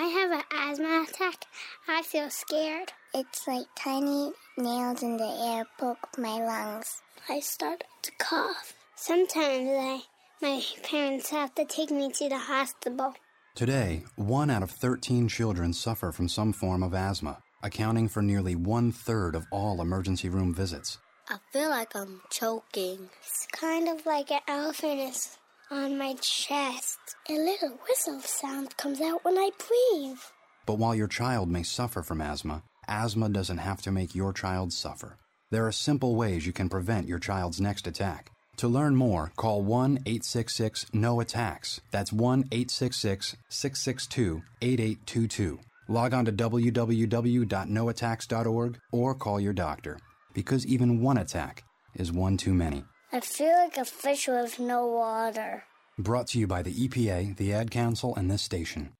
[0.00, 1.44] I have an asthma attack,
[1.88, 2.92] I feel scared.
[3.12, 7.02] It's like tiny nails in the air poke my lungs.
[7.28, 8.74] I start to cough.
[8.94, 10.02] Sometimes I,
[10.40, 13.14] my parents have to take me to the hospital.
[13.56, 18.54] Today, one out of 13 children suffer from some form of asthma, accounting for nearly
[18.54, 20.98] one third of all emergency room visits.
[21.28, 23.10] I feel like I'm choking.
[23.20, 25.38] It's kind of like an elephant is
[25.70, 26.98] on my chest.
[27.28, 30.18] A little whistle sound comes out when I breathe.
[30.66, 34.72] But while your child may suffer from asthma, asthma doesn't have to make your child
[34.72, 35.16] suffer.
[35.50, 38.30] There are simple ways you can prevent your child's next attack.
[38.58, 41.80] To learn more, call 1 866 NO ATTACKS.
[41.90, 45.58] That's 1 866 662 8822.
[45.88, 49.98] Log on to www.noattacks.org or call your doctor.
[50.34, 52.84] because even one attack is one too many.
[53.10, 55.64] I feel like a fish with no water.
[55.98, 58.92] Brought to you by the EPA, the Ad Council, and this station.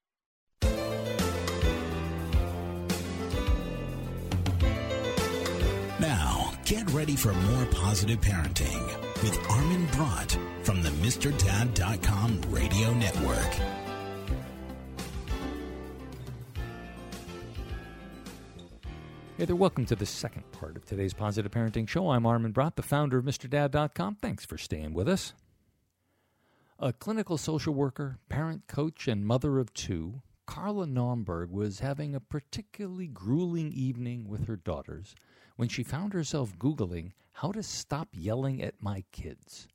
[6.01, 8.83] Now, get ready for more positive parenting
[9.23, 13.88] with Armin Brott from the MrDad.com radio network.
[19.39, 22.11] Hey there, welcome to the second part of today's Positive Parenting Show.
[22.11, 24.17] I'm Armin Brott, the founder of MrDad.com.
[24.17, 25.33] Thanks for staying with us.
[26.81, 32.21] A clinical social worker, parent coach, and mother of two, Carla Naumburg was having a
[32.21, 35.15] particularly grueling evening with her daughters
[35.55, 39.69] when she found herself Googling how to stop yelling at my kids.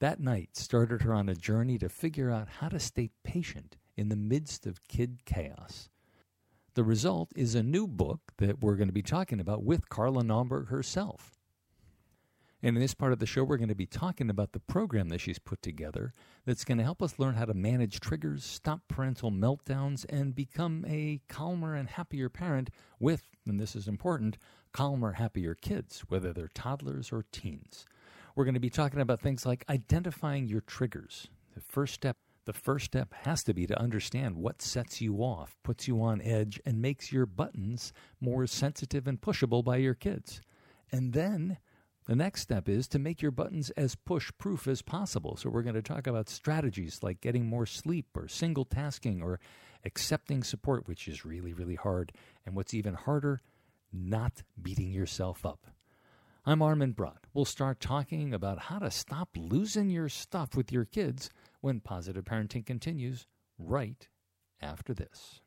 [0.00, 4.08] That night started her on a journey to figure out how to stay patient in
[4.08, 5.89] the midst of kid chaos.
[6.74, 10.22] The result is a new book that we're going to be talking about with Carla
[10.22, 11.36] Naumburg herself.
[12.62, 15.08] And in this part of the show, we're going to be talking about the program
[15.08, 16.12] that she's put together
[16.44, 20.84] that's going to help us learn how to manage triggers, stop parental meltdowns, and become
[20.86, 24.36] a calmer and happier parent with, and this is important,
[24.72, 27.86] calmer, happier kids, whether they're toddlers or teens.
[28.36, 31.28] We're going to be talking about things like identifying your triggers.
[31.54, 35.56] The first step the first step has to be to understand what sets you off,
[35.62, 40.40] puts you on edge, and makes your buttons more sensitive and pushable by your kids.
[40.90, 41.58] And then
[42.06, 45.36] the next step is to make your buttons as push proof as possible.
[45.36, 49.38] So, we're going to talk about strategies like getting more sleep or single tasking or
[49.84, 52.12] accepting support, which is really, really hard.
[52.44, 53.40] And what's even harder,
[53.92, 55.66] not beating yourself up.
[56.46, 57.26] I'm Armin Brott.
[57.34, 61.28] We'll start talking about how to stop losing your stuff with your kids
[61.60, 63.26] when positive parenting continues
[63.58, 64.08] right
[64.60, 65.40] after this.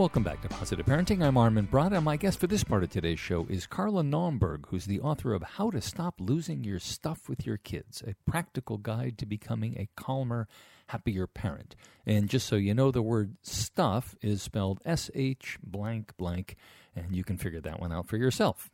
[0.00, 1.22] Welcome back to Positive Parenting.
[1.22, 4.64] I'm Armin Brott, and my guest for this part of today's show is Carla Naumburg,
[4.68, 8.78] who's the author of How to Stop Losing Your Stuff with Your Kids, a practical
[8.78, 10.48] guide to becoming a calmer,
[10.86, 11.76] happier parent.
[12.06, 16.56] And just so you know, the word stuff is spelled S H blank blank,
[16.96, 18.70] and you can figure that one out for yourself.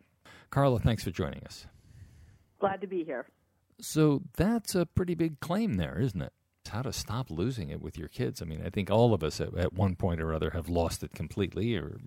[0.50, 1.66] Carla, thanks for joining us.
[2.60, 3.26] Glad to be here.
[3.80, 6.32] So that's a pretty big claim there, isn't it?
[6.68, 8.42] How to stop losing it with your kids.
[8.42, 11.02] I mean, I think all of us at, at one point or other have lost
[11.02, 11.98] it completely or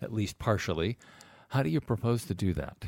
[0.00, 0.98] at least partially.
[1.48, 2.84] How do you propose to do that?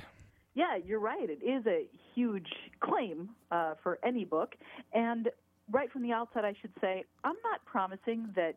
[0.54, 1.28] Yeah, you're right.
[1.30, 2.48] It is a huge
[2.80, 4.54] claim uh, for any book.
[4.92, 5.28] And
[5.70, 8.56] right from the outset, I should say, I'm not promising that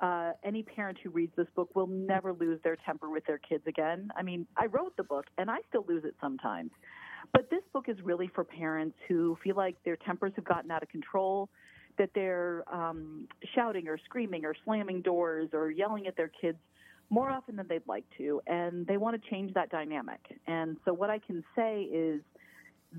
[0.00, 3.64] uh, any parent who reads this book will never lose their temper with their kids
[3.66, 4.10] again.
[4.16, 6.70] I mean, I wrote the book and I still lose it sometimes.
[7.32, 10.82] But this book is really for parents who feel like their tempers have gotten out
[10.82, 11.48] of control
[11.98, 16.58] that they're um, shouting or screaming or slamming doors or yelling at their kids
[17.10, 20.20] more often than they'd like to, and they want to change that dynamic.
[20.46, 22.20] And so, what I can say is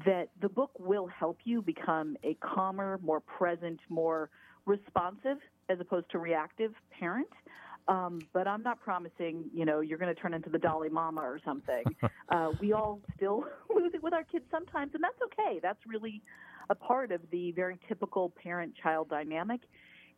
[0.06, 4.30] that the book will help you become a calmer, more present, more
[4.66, 5.38] responsive
[5.70, 7.30] as opposed to reactive parent.
[7.88, 11.22] Um, but I'm not promising, you know, you're going to turn into the Dalai Lama
[11.22, 11.84] or something.
[12.30, 15.60] uh, we all still lose it with our kids sometimes, and that's okay.
[15.62, 16.22] That's really
[16.70, 19.62] a part of the very typical parent child dynamic.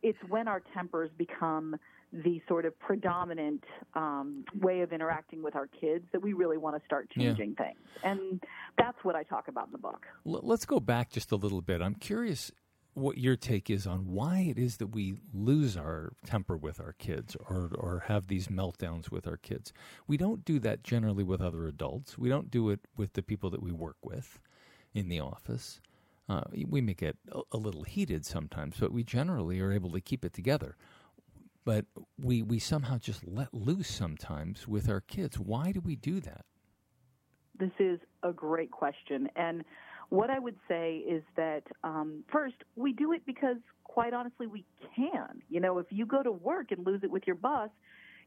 [0.04, 1.76] It's when our tempers become
[2.14, 6.80] the sort of predominant um, way of interacting with our kids that we really want
[6.80, 7.66] to start changing yeah.
[7.66, 7.80] things.
[8.04, 8.42] And
[8.78, 10.06] that's what I talk about in the book.
[10.24, 11.82] Let's go back just a little bit.
[11.82, 12.52] I'm curious
[12.94, 16.94] what your take is on why it is that we lose our temper with our
[16.94, 19.72] kids or, or have these meltdowns with our kids.
[20.08, 22.18] We don't do that generally with other adults.
[22.18, 24.40] We don't do it with the people that we work with
[24.96, 25.80] in the office.
[26.30, 27.16] Uh, we may get
[27.54, 30.76] a, little heated sometimes, but we generally are able to keep it together.
[31.64, 31.86] But
[32.18, 35.40] we, we somehow just let loose sometimes with our kids.
[35.40, 36.46] Why do we do that?
[37.58, 39.30] This is a great question.
[39.36, 39.64] And
[40.10, 44.66] what I would say is that um, first, we do it because, quite honestly, we
[44.96, 45.42] can.
[45.50, 47.70] You know, if you go to work and lose it with your boss,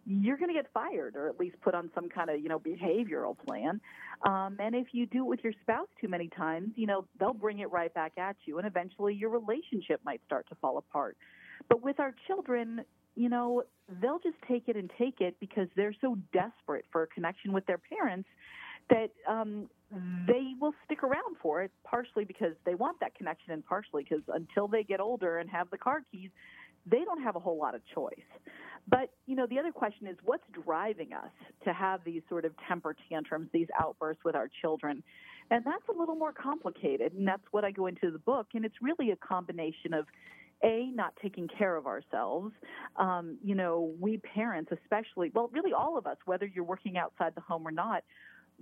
[0.07, 2.59] you're going to get fired or at least put on some kind of you know
[2.59, 3.81] behavioral plan.
[4.27, 7.33] Um, and if you do it with your spouse too many times you know they'll
[7.33, 11.17] bring it right back at you and eventually your relationship might start to fall apart.
[11.69, 12.85] But with our children
[13.17, 13.63] you know
[14.01, 17.67] they'll just take it and take it because they're so desperate for a connection with
[17.67, 18.29] their parents
[18.89, 19.69] that um,
[20.27, 24.23] they will stick around for it partially because they want that connection and partially because
[24.29, 26.31] until they get older and have the car keys
[26.91, 28.13] they don't have a whole lot of choice.
[28.89, 31.31] But, you know, the other question is what's driving us
[31.65, 35.03] to have these sort of temper tantrums, these outbursts with our children?
[35.51, 38.49] And that's a little more complicated, and that's what I go into the book.
[38.55, 40.07] And it's really a combination of
[40.63, 42.53] a not taking care of ourselves
[42.97, 47.35] um, you know we parents especially well really all of us whether you're working outside
[47.35, 48.05] the home or not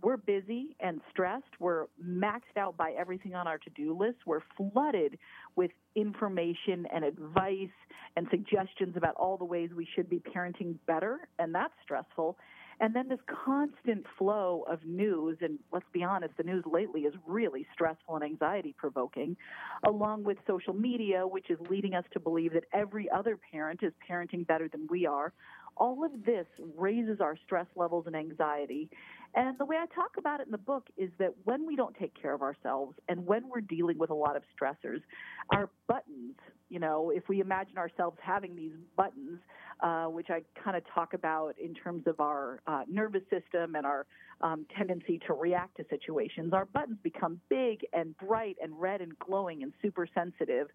[0.03, 1.45] we're busy and stressed.
[1.59, 4.19] We're maxed out by everything on our to do list.
[4.27, 5.19] We're flooded
[5.57, 7.69] with information and advice
[8.17, 12.37] and suggestions about all the ways we should be parenting better, and that's stressful.
[12.81, 17.15] And then this constant flow of news, and let's be honest, the news lately is
[17.27, 19.37] really stressful and anxiety provoking,
[19.85, 23.93] along with social media, which is leading us to believe that every other parent is
[24.09, 25.33] parenting better than we are.
[25.79, 28.91] All of this raises our stress levels and anxiety.
[29.35, 31.95] And the way I talk about it in the book is that when we don't
[31.97, 35.03] take care of ourselves and when we're dealing with a lot of stressors,
[35.51, 36.35] our buttons,
[36.69, 39.39] you know, if we imagine ourselves having these buttons,
[39.81, 43.87] uh, which I kind of talk about in terms of our uh, nervous system and
[43.87, 44.07] our
[44.41, 49.17] um, tendency to react to situations, our buttons become big and bright and red and
[49.19, 50.69] glowing and super sensitive.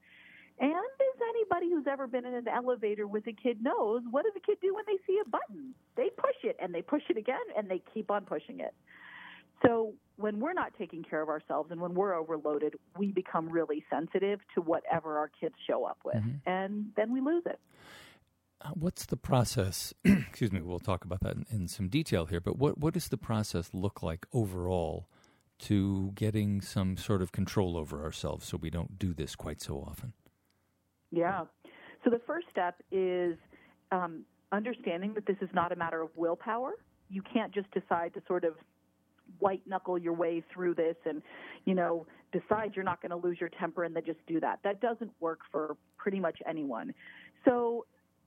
[0.60, 4.34] And as anybody who's ever been in an elevator with a kid knows, what does
[4.36, 5.74] a kid do when they see a button?
[5.95, 8.74] They push it and they push it again and they keep on pushing it.
[9.66, 13.84] So when we're not taking care of ourselves and when we're overloaded, we become really
[13.89, 16.49] sensitive to whatever our kids show up with, mm-hmm.
[16.49, 17.60] and then we lose it.
[18.62, 19.93] Uh, what's the process?
[20.06, 20.62] excuse me.
[20.62, 22.39] We'll talk about that in, in, some detail here.
[22.39, 25.08] But what what does the process look like overall
[25.60, 29.78] to getting some sort of control over ourselves so we don't do this quite so
[29.78, 30.14] often?
[31.14, 31.45] Yeah.
[32.03, 33.38] So the first step is
[33.91, 36.74] um, understanding that this is not a matter of willpower.
[37.09, 38.55] You can't just decide to sort of
[39.39, 41.22] white knuckle your way through this and,
[41.66, 44.59] you know, decide you're not going to lose your temper and then just do that.
[44.64, 46.93] That doesn't work for pretty much anyone.
[47.45, 47.86] So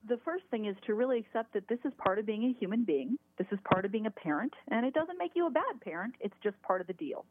[0.08, 2.84] the first thing is to really accept that this is part of being a human
[2.84, 3.18] being.
[3.36, 6.14] This is part of being a parent, and it doesn't make you a bad parent.
[6.20, 7.24] It's just part of the deal.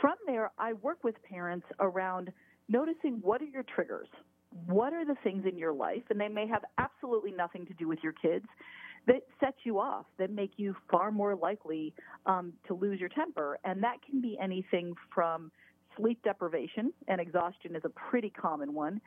[0.00, 2.32] From there, I work with parents around
[2.68, 4.08] noticing what are your triggers
[4.66, 7.88] what are the things in your life, and they may have absolutely nothing to do
[7.88, 8.46] with your kids,
[9.06, 11.92] that set you off, that make you far more likely
[12.26, 13.58] um, to lose your temper.
[13.64, 15.50] And that can be anything from
[15.96, 19.00] sleep deprivation, and exhaustion is a pretty common one,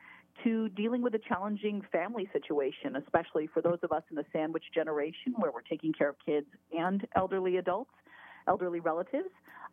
[0.44, 4.64] to dealing with a challenging family situation, especially for those of us in the sandwich
[4.74, 7.90] generation where we're taking care of kids and elderly adults,
[8.46, 9.30] elderly relatives.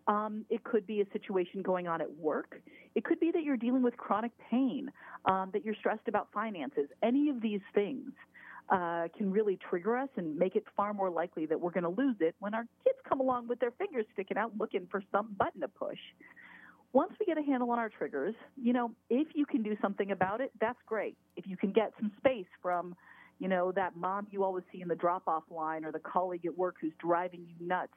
[0.07, 2.61] Um, it could be a situation going on at work.
[2.95, 4.91] It could be that you're dealing with chronic pain,
[5.25, 6.89] um, that you're stressed about finances.
[7.01, 8.11] Any of these things
[8.69, 11.89] uh, can really trigger us and make it far more likely that we're going to
[11.89, 15.35] lose it when our kids come along with their fingers sticking out looking for some
[15.37, 15.99] button to push.
[16.93, 20.11] Once we get a handle on our triggers, you know, if you can do something
[20.11, 21.17] about it, that's great.
[21.35, 22.95] If you can get some space from,
[23.39, 26.45] you know, that mom you always see in the drop off line or the colleague
[26.45, 27.93] at work who's driving you nuts,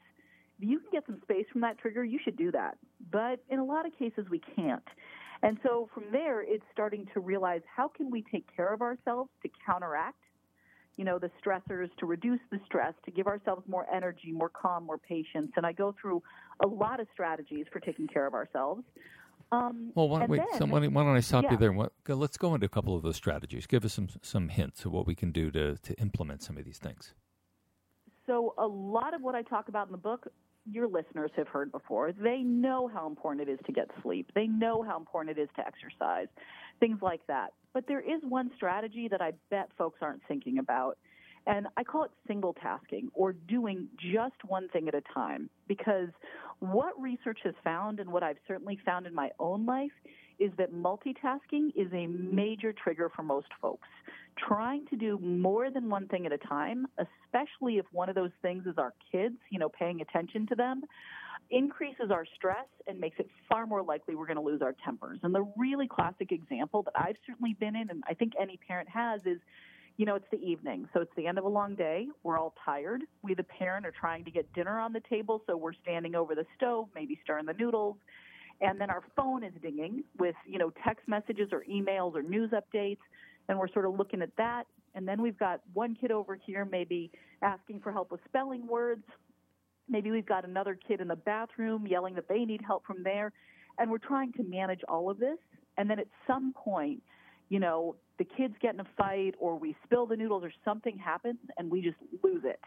[0.58, 2.78] if you can get some space from that trigger, you should do that.
[3.10, 4.82] But in a lot of cases, we can't.
[5.42, 9.30] And so from there, it's starting to realize how can we take care of ourselves
[9.42, 10.22] to counteract,
[10.96, 14.86] you know, the stressors, to reduce the stress, to give ourselves more energy, more calm,
[14.86, 15.52] more patience.
[15.56, 16.22] And I go through
[16.64, 18.82] a lot of strategies for taking care of ourselves.
[19.52, 21.52] Um, well, why, wait, then, so why, don't I stop yeah.
[21.52, 21.72] you there?
[21.72, 23.66] What, let's go into a couple of those strategies.
[23.66, 26.64] Give us some some hints of what we can do to to implement some of
[26.64, 27.14] these things.
[28.26, 30.26] So, a lot of what I talk about in the book
[30.70, 32.12] your listeners have heard before.
[32.12, 34.30] They know how important it is to get sleep.
[34.34, 36.28] They know how important it is to exercise,
[36.80, 37.52] things like that.
[37.72, 40.98] But there is one strategy that I bet folks aren't thinking about.
[41.46, 45.48] And I call it single tasking or doing just one thing at a time.
[45.68, 46.08] Because
[46.58, 49.92] what research has found, and what I've certainly found in my own life,
[50.38, 53.88] is that multitasking is a major trigger for most folks
[54.36, 58.30] trying to do more than one thing at a time, especially if one of those
[58.42, 60.82] things is our kids, you know, paying attention to them,
[61.50, 65.20] increases our stress and makes it far more likely we're going to lose our tempers.
[65.22, 68.88] And the really classic example that I've certainly been in, and I think any parent
[68.88, 69.38] has, is
[69.96, 72.06] you know, it's the evening, so it's the end of a long day.
[72.22, 73.02] We're all tired.
[73.22, 76.34] We, the parent, are trying to get dinner on the table, so we're standing over
[76.34, 77.96] the stove, maybe stirring the noodles,
[78.60, 82.50] and then our phone is dinging with, you know, text messages or emails or news
[82.50, 82.98] updates
[83.48, 84.64] and we're sort of looking at that.
[84.94, 87.10] And then we've got one kid over here maybe
[87.42, 89.04] asking for help with spelling words.
[89.88, 93.32] Maybe we've got another kid in the bathroom yelling that they need help from there.
[93.78, 95.38] And we're trying to manage all of this.
[95.76, 97.02] And then at some point,
[97.48, 100.98] you know, the kids get in a fight or we spill the noodles or something
[100.98, 102.60] happens and we just lose it.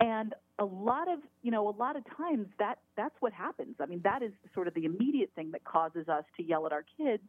[0.00, 3.76] And a lot of, you know, a lot of times that that's what happens.
[3.80, 6.72] I mean, that is sort of the immediate thing that causes us to yell at
[6.72, 7.22] our kids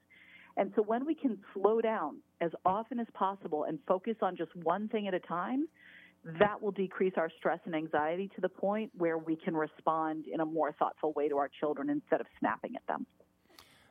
[0.57, 4.55] And so when we can slow down as often as possible and focus on just
[4.55, 5.67] one thing at a time,
[6.39, 10.39] that will decrease our stress and anxiety to the point where we can respond in
[10.39, 13.05] a more thoughtful way to our children instead of snapping at them.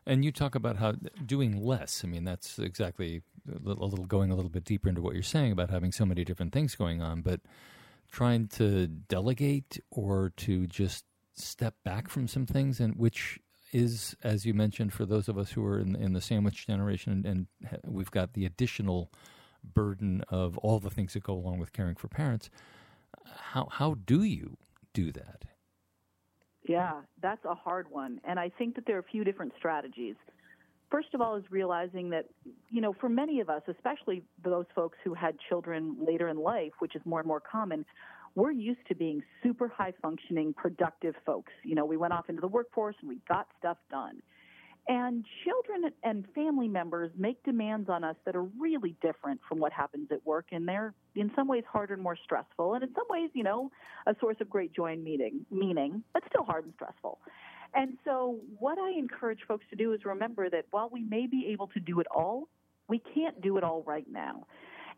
[0.07, 0.93] And you talk about how
[1.25, 2.03] doing less.
[2.05, 5.15] I mean, that's exactly a little, a little, going a little bit deeper into what
[5.15, 7.41] you're saying about having so many different things going on, but
[8.11, 11.05] trying to delegate or to just
[11.35, 13.39] step back from some things, and which
[13.75, 17.25] is, as you mentioned, for those of us who are in, in the sandwich generation,
[17.27, 19.11] and, and we've got the additional
[19.65, 22.51] burden of all the things that go along with caring for parents.
[23.25, 24.57] How how do you
[24.93, 25.45] do that?
[26.69, 30.15] Yeah, that's a hard one, and I think that there are a few different strategies.
[30.91, 32.27] First of all, is realizing that,
[32.71, 36.73] you know, for many of us, especially those folks who had children later in life,
[36.79, 37.85] which is more and more common,
[38.35, 41.53] we're used to being super high functioning, productive folks.
[41.63, 44.21] You know, we went off into the workforce and we got stuff done.
[44.87, 49.73] And children and family members make demands on us that are really different from what
[49.73, 53.07] happens at work, and they're in some ways harder and more stressful, and in some
[53.09, 53.71] ways, you know,
[54.07, 57.19] a source of great joy and meaning, meaning, but still hard and stressful.
[57.73, 61.47] And so, what I encourage folks to do is remember that while we may be
[61.51, 62.49] able to do it all,
[62.87, 64.47] we can't do it all right now.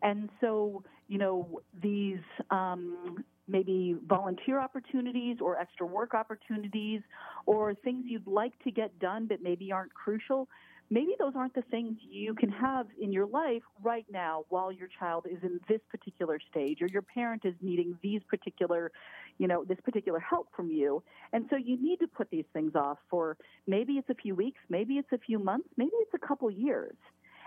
[0.01, 2.19] And so, you know, these
[2.51, 7.01] um, maybe volunteer opportunities or extra work opportunities
[7.45, 10.47] or things you'd like to get done but maybe aren't crucial,
[10.89, 14.87] maybe those aren't the things you can have in your life right now while your
[14.99, 18.91] child is in this particular stage or your parent is needing these particular
[19.37, 21.03] you know this particular help from you.
[21.31, 23.37] And so you need to put these things off for
[23.67, 26.95] maybe it's a few weeks maybe it's a few months maybe it's a couple years.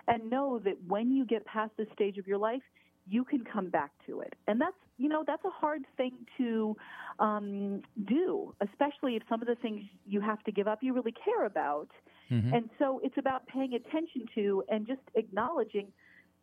[0.08, 2.62] And know that when you get past this stage of your life
[3.08, 4.34] you can come back to it.
[4.46, 6.76] And that's, you know, that's a hard thing to
[7.18, 11.14] um, do, especially if some of the things you have to give up you really
[11.24, 11.88] care about.
[12.30, 12.54] Mm-hmm.
[12.54, 15.88] And so it's about paying attention to and just acknowledging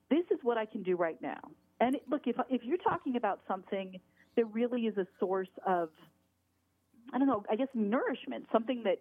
[0.09, 1.39] this is what I can do right now.
[1.79, 3.99] And it, look, if, if you're talking about something
[4.35, 5.89] that really is a source of,
[7.13, 8.99] I don't know, I guess nourishment, something that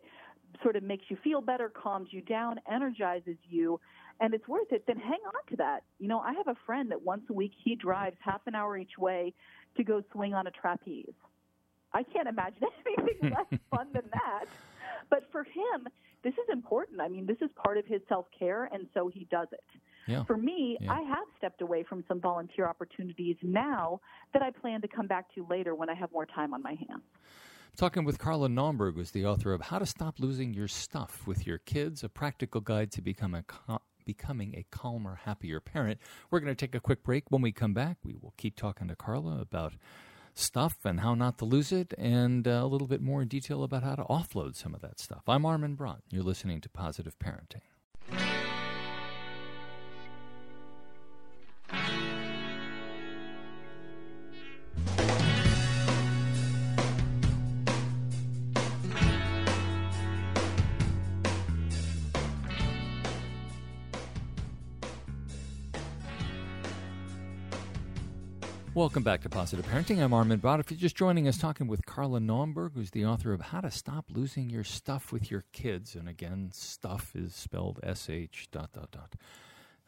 [0.62, 3.80] sort of makes you feel better, calms you down, energizes you,
[4.20, 5.82] and it's worth it, then hang on to that.
[5.98, 8.76] You know, I have a friend that once a week he drives half an hour
[8.76, 9.34] each way
[9.76, 11.12] to go swing on a trapeze.
[11.92, 12.62] I can't imagine
[12.98, 14.46] anything less fun than that.
[15.10, 15.86] But for him,
[16.22, 17.00] this is important.
[17.00, 19.64] I mean, this is part of his self care, and so he does it.
[20.06, 20.24] Yeah.
[20.24, 20.92] For me, yeah.
[20.92, 24.00] I have stepped away from some volunteer opportunities now
[24.32, 26.74] that I plan to come back to later when I have more time on my
[26.88, 27.02] hands.
[27.76, 31.46] Talking with Carla Naumburg, who's the author of How to Stop Losing Your Stuff with
[31.46, 33.44] Your Kids, a practical guide to become a
[34.06, 35.98] becoming a calmer, happier parent.
[36.30, 37.24] We're going to take a quick break.
[37.28, 39.74] When we come back, we will keep talking to Carla about
[40.32, 43.62] stuff and how not to lose it, and uh, a little bit more in detail
[43.62, 45.24] about how to offload some of that stuff.
[45.28, 46.00] I'm Armin Brott.
[46.10, 47.60] You're listening to Positive Parenting.
[68.86, 70.00] Welcome back to Positive Parenting.
[70.00, 70.60] I'm Armin Brott.
[70.60, 73.68] If you're just joining us, talking with Carla Naumburg, who's the author of How to
[73.68, 75.96] Stop Losing Your Stuff with Your Kids.
[75.96, 79.14] And again, stuff is spelled S H dot dot dot.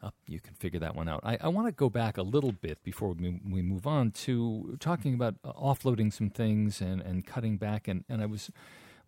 [0.03, 1.21] Uh, you can figure that one out.
[1.23, 4.75] I, I want to go back a little bit before we, we move on to
[4.81, 7.87] talking about uh, offloading some things and, and cutting back.
[7.87, 8.51] And, and I was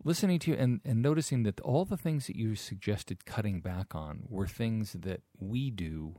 [0.02, 3.94] listening to you and, and noticing that all the things that you suggested cutting back
[3.94, 6.14] on were things that we do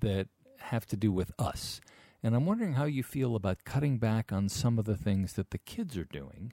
[0.00, 0.28] that
[0.60, 1.82] have to do with us.
[2.22, 5.50] And I'm wondering how you feel about cutting back on some of the things that
[5.50, 6.52] the kids are doing,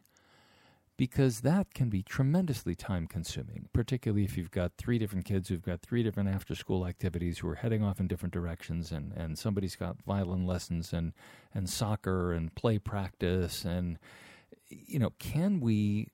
[0.98, 5.62] because that can be tremendously time consuming, particularly if you've got three different kids who've
[5.62, 9.38] got three different after school activities who are heading off in different directions, and, and
[9.38, 11.14] somebody's got violin lessons and,
[11.54, 13.66] and soccer and play practice.
[13.66, 13.98] And,
[14.70, 16.12] you know, can we,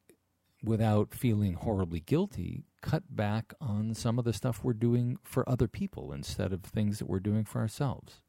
[0.63, 5.67] without feeling horribly guilty, cut back on some of the stuff we're doing for other
[5.67, 8.21] people instead of things that we're doing for ourselves?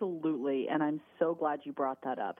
[0.00, 2.38] Absolutely, and I'm so glad you brought that up.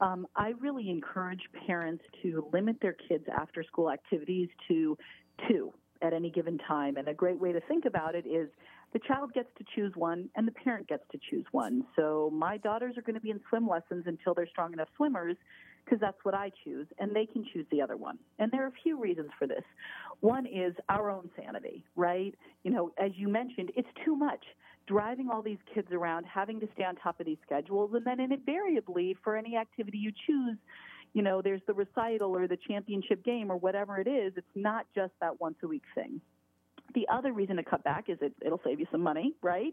[0.00, 4.96] Um, I really encourage parents to limit their kids' after school activities to
[5.48, 6.96] two at any given time.
[6.96, 8.48] And a great way to think about it is
[8.92, 11.84] the child gets to choose one and the parent gets to choose one.
[11.96, 15.36] So my daughters are going to be in swim lessons until they're strong enough swimmers
[15.84, 18.18] because that's what I choose, and they can choose the other one.
[18.38, 19.64] And there are a few reasons for this.
[20.20, 22.34] One is our own sanity, right?
[22.62, 24.44] You know, as you mentioned, it's too much
[24.90, 28.18] driving all these kids around, having to stay on top of these schedules, and then
[28.20, 30.56] invariably for any activity you choose,
[31.12, 34.32] you know, there's the recital or the championship game or whatever it is.
[34.36, 36.20] It's not just that once a week thing.
[36.94, 39.72] The other reason to cut back is it, it'll save you some money, right?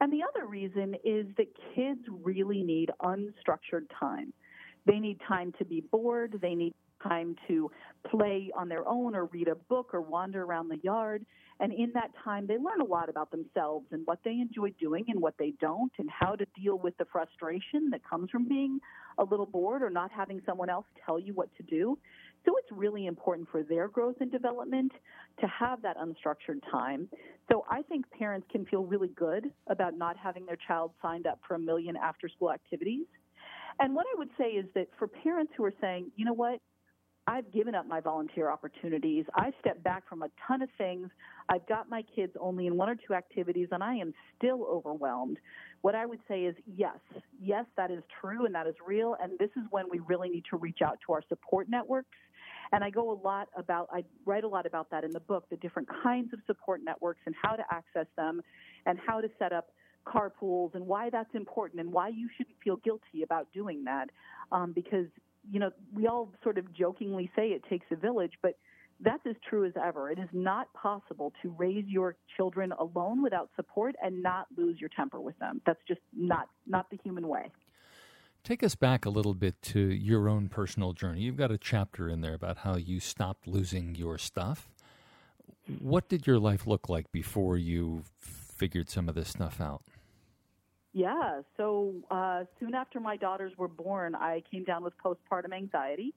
[0.00, 4.32] And the other reason is that kids really need unstructured time.
[4.86, 6.38] They need time to be bored.
[6.40, 7.70] They need time to
[8.10, 11.24] play on their own or read a book or wander around the yard.
[11.60, 15.04] And in that time, they learn a lot about themselves and what they enjoy doing
[15.08, 18.80] and what they don't, and how to deal with the frustration that comes from being
[19.18, 21.98] a little bored or not having someone else tell you what to do.
[22.44, 24.90] So it's really important for their growth and development
[25.40, 27.08] to have that unstructured time.
[27.50, 31.38] So I think parents can feel really good about not having their child signed up
[31.46, 33.06] for a million after school activities.
[33.78, 36.58] And what I would say is that for parents who are saying, you know what,
[37.26, 39.24] I've given up my volunteer opportunities.
[39.34, 41.08] I've stepped back from a ton of things.
[41.48, 45.38] I've got my kids only in one or two activities, and I am still overwhelmed.
[45.82, 46.98] What I would say is yes,
[47.40, 49.16] yes, that is true and that is real.
[49.22, 52.08] And this is when we really need to reach out to our support networks.
[52.72, 55.44] And I go a lot about, I write a lot about that in the book,
[55.50, 58.40] the different kinds of support networks and how to access them
[58.86, 59.68] and how to set up
[60.06, 64.08] carpools and why that's important and why you shouldn't feel guilty about doing that.
[64.50, 65.06] Um, because
[65.50, 68.56] you know, we all sort of jokingly say it takes a village, but
[69.00, 70.10] that's as true as ever.
[70.10, 74.90] It is not possible to raise your children alone without support and not lose your
[74.94, 75.60] temper with them.
[75.66, 77.50] That's just not not the human way.
[78.44, 81.20] Take us back a little bit to your own personal journey.
[81.22, 84.68] You've got a chapter in there about how you stopped losing your stuff.
[85.78, 89.82] What did your life look like before you figured some of this stuff out?
[90.92, 91.40] Yeah.
[91.56, 96.14] So uh, soon after my daughters were born, I came down with postpartum anxiety.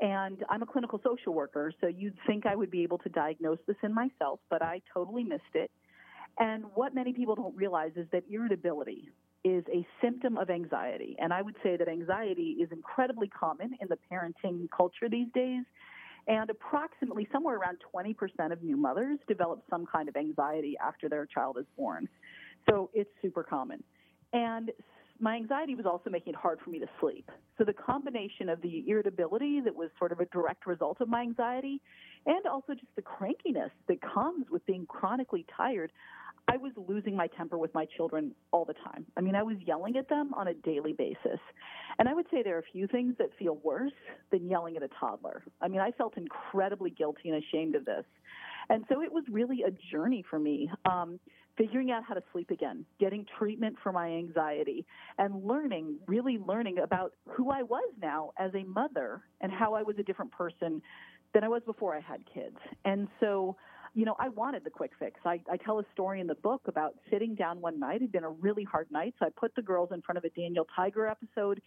[0.00, 3.58] And I'm a clinical social worker, so you'd think I would be able to diagnose
[3.66, 5.70] this in myself, but I totally missed it.
[6.38, 9.08] And what many people don't realize is that irritability
[9.42, 11.16] is a symptom of anxiety.
[11.18, 15.64] And I would say that anxiety is incredibly common in the parenting culture these days.
[16.28, 21.24] And approximately somewhere around 20% of new mothers develop some kind of anxiety after their
[21.24, 22.08] child is born.
[22.68, 23.82] So it's super common.
[24.32, 24.70] And
[25.18, 27.30] my anxiety was also making it hard for me to sleep.
[27.56, 31.22] So the combination of the irritability that was sort of a direct result of my
[31.22, 31.80] anxiety
[32.26, 35.90] and also just the crankiness that comes with being chronically tired,
[36.48, 39.06] I was losing my temper with my children all the time.
[39.16, 41.40] I mean, I was yelling at them on a daily basis.
[41.98, 43.92] And I would say there are a few things that feel worse
[44.30, 45.42] than yelling at a toddler.
[45.60, 48.04] I mean, I felt incredibly guilty and ashamed of this.
[48.68, 50.70] And so it was really a journey for me.
[50.84, 51.18] Um,
[51.56, 54.84] figuring out how to sleep again, getting treatment for my anxiety,
[55.18, 59.82] and learning, really learning about who I was now as a mother and how I
[59.82, 60.82] was a different person
[61.32, 62.56] than I was before I had kids.
[62.84, 63.56] And so,
[63.94, 65.18] you know, I wanted the quick fix.
[65.24, 67.96] I, I tell a story in the book about sitting down one night.
[67.96, 69.14] It had been a really hard night.
[69.18, 71.62] So I put the girls in front of a Daniel Tiger episode.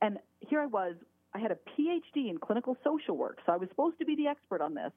[0.00, 0.94] And here I was.
[1.34, 3.38] I had a PhD in clinical social work.
[3.44, 4.92] So I was supposed to be the expert on this.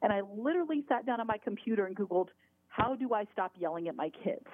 [0.00, 2.28] And I literally sat down on my computer and Googled
[2.72, 4.46] how do I stop yelling at my kids?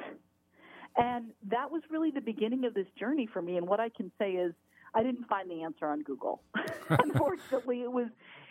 [0.96, 3.56] And that was really the beginning of this journey for me.
[3.56, 4.52] And what I can say is,
[4.94, 6.42] I didn't find the answer on Google.
[6.90, 8.08] Unfortunately, it was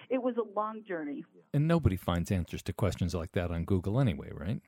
[0.09, 1.25] it was a long journey.
[1.53, 4.61] And nobody finds answers to questions like that on Google anyway, right?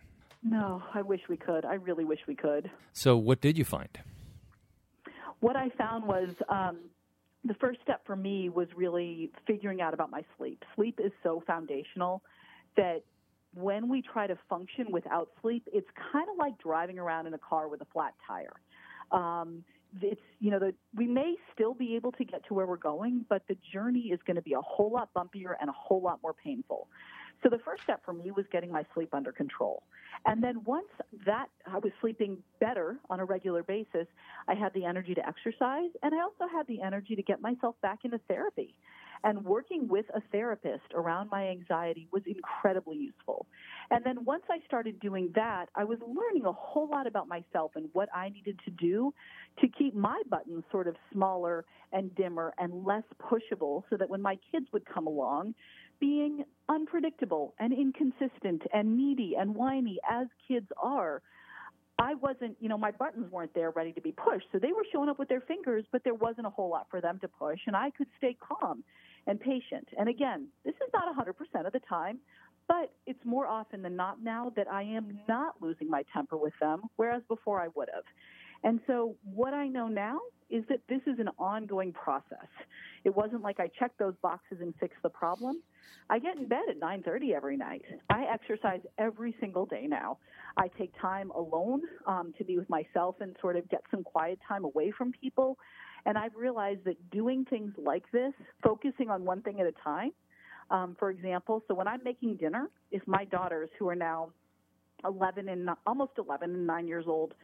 [0.43, 1.64] No, I wish we could.
[1.64, 2.70] I really wish we could.
[2.91, 3.89] So, what did you find?
[5.39, 6.80] What I found was um,
[7.45, 10.64] the first step for me was really figuring out about my sleep.
[10.76, 12.22] Sleep is so foundational
[12.76, 13.04] that
[13.54, 17.39] when we try to function without sleep, it's kind of like driving around in a
[17.39, 18.54] car with a flat tire.
[19.12, 19.64] Um,
[20.02, 23.26] it's you know that we may still be able to get to where we're going,
[23.28, 26.20] but the journey is going to be a whole lot bumpier and a whole lot
[26.22, 26.88] more painful.
[27.41, 29.84] So the first step for me was getting my sleep under control.
[30.26, 30.89] And then once
[31.26, 34.08] that I was sleeping better on a regular basis,
[34.47, 37.76] I had the energy to exercise and I also had the energy to get myself
[37.82, 38.76] back into therapy.
[39.24, 43.45] And working with a therapist around my anxiety was incredibly useful.
[43.91, 47.72] And then once I started doing that, I was learning a whole lot about myself
[47.76, 49.13] and what I needed to do
[49.59, 54.22] to keep my buttons sort of smaller and dimmer and less pushable so that when
[54.22, 55.53] my kids would come along,
[55.99, 61.22] being unpredictable and inconsistent and needy and whiny as kids are,
[61.99, 64.45] I wasn't, you know, my buttons weren't there ready to be pushed.
[64.53, 67.01] So they were showing up with their fingers, but there wasn't a whole lot for
[67.01, 67.59] them to push.
[67.67, 68.84] And I could stay calm
[69.30, 69.88] and patient.
[69.98, 72.20] And again, this is not 100% of the time,
[72.68, 76.54] but it's more often than not now that I am not losing my temper with
[76.60, 78.04] them, whereas before I would have.
[78.64, 80.20] And so what I know now
[80.50, 82.48] is that this is an ongoing process.
[83.06, 85.62] It wasn't like I checked those boxes and fixed the problem.
[86.10, 87.84] I get in bed at 9:30 every night.
[88.10, 90.18] I exercise every single day now.
[90.58, 94.40] I take time alone um, to be with myself and sort of get some quiet
[94.48, 95.58] time away from people.
[96.10, 98.34] And I've realized that doing things like this,
[98.64, 100.12] focusing on one thing at a time,
[100.72, 104.32] Um, for example, so when I'm making dinner, if my daughters, who are now
[105.03, 107.36] 11 and almost 11 and 9 years old,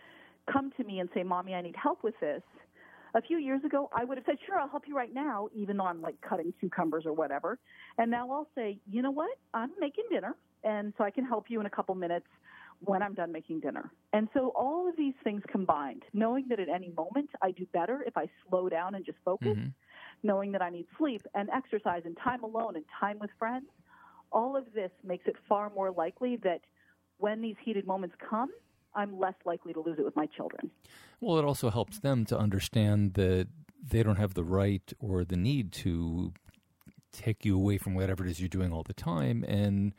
[0.47, 2.41] come to me and say, Mommy, I need help with this,
[3.15, 5.77] a few years ago, I would have said, Sure, I'll help you right now, even
[5.77, 7.57] though I'm like cutting cucumbers or whatever.
[7.97, 9.37] And now I'll say, You know what?
[9.53, 12.27] I'm making dinner, and so I can help you in a couple minutes
[12.79, 13.91] when I'm done making dinner.
[14.13, 18.03] And so all of these things combined, knowing that at any moment I do better
[18.05, 19.69] if I slow down and just focus, mm-hmm.
[20.23, 23.67] knowing that I need sleep and exercise and time alone and time with friends,
[24.31, 26.61] all of this makes it far more likely that
[27.17, 28.49] when these heated moments come,
[28.93, 30.71] I'm less likely to lose it with my children.
[31.19, 33.47] Well, it also helps them to understand that
[33.87, 36.33] they don't have the right or the need to
[37.11, 39.93] take you away from whatever it is you're doing all the time and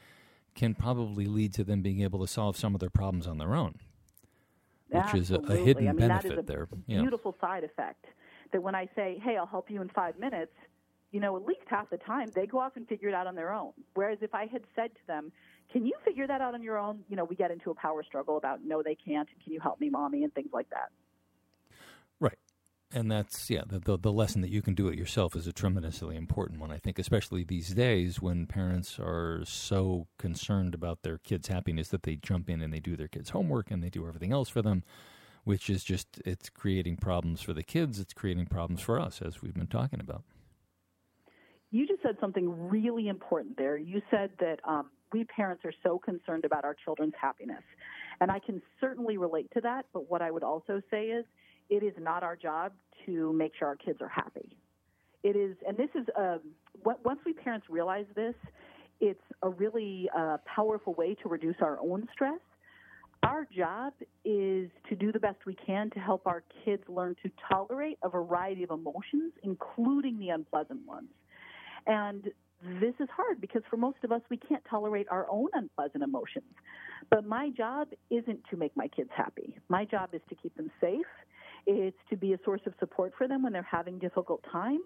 [0.56, 3.54] can probably lead to them being able to solve some of their problems on their
[3.54, 3.78] own,
[4.88, 5.20] which Absolutely.
[5.20, 6.66] is a, a hidden I mean, benefit that is a there.
[6.86, 8.06] Beautiful side effect
[8.52, 10.52] that when I say, "Hey, I'll help you in five minutes,"
[11.12, 13.34] you know, at least half the time they go off and figure it out on
[13.34, 13.72] their own.
[13.94, 15.30] Whereas if I had said to them,
[15.70, 18.02] "Can you figure that out on your own?" You know, we get into a power
[18.02, 20.90] struggle about, "No, they can't," and "Can you help me, mommy?" and things like that.
[22.18, 22.38] Right
[22.96, 26.16] and that's yeah the, the, lesson that you can do it yourself is a tremendously
[26.16, 31.48] important one i think especially these days when parents are so concerned about their kids
[31.48, 34.32] happiness that they jump in and they do their kids homework and they do everything
[34.32, 34.82] else for them
[35.44, 39.42] which is just it's creating problems for the kids it's creating problems for us as
[39.42, 40.24] we've been talking about.
[41.70, 43.76] You just said something really important there.
[43.76, 47.62] You said that um, we parents are so concerned about our children's happiness
[48.20, 51.24] and i can certainly relate to that but what i would also say is
[51.70, 52.72] it is not our job
[53.06, 54.56] to make sure our kids are happy.
[55.22, 56.40] It is, and this is, um,
[56.84, 58.34] once we parents realize this,
[59.00, 62.40] it's a really uh, powerful way to reduce our own stress.
[63.22, 63.92] Our job
[64.24, 68.08] is to do the best we can to help our kids learn to tolerate a
[68.08, 71.08] variety of emotions, including the unpleasant ones.
[71.86, 72.24] And
[72.80, 76.52] this is hard because for most of us, we can't tolerate our own unpleasant emotions.
[77.10, 79.56] But my job isn't to make my kids happy.
[79.68, 81.06] My job is to keep them safe
[81.66, 84.84] it's to be a source of support for them when they're having difficult times.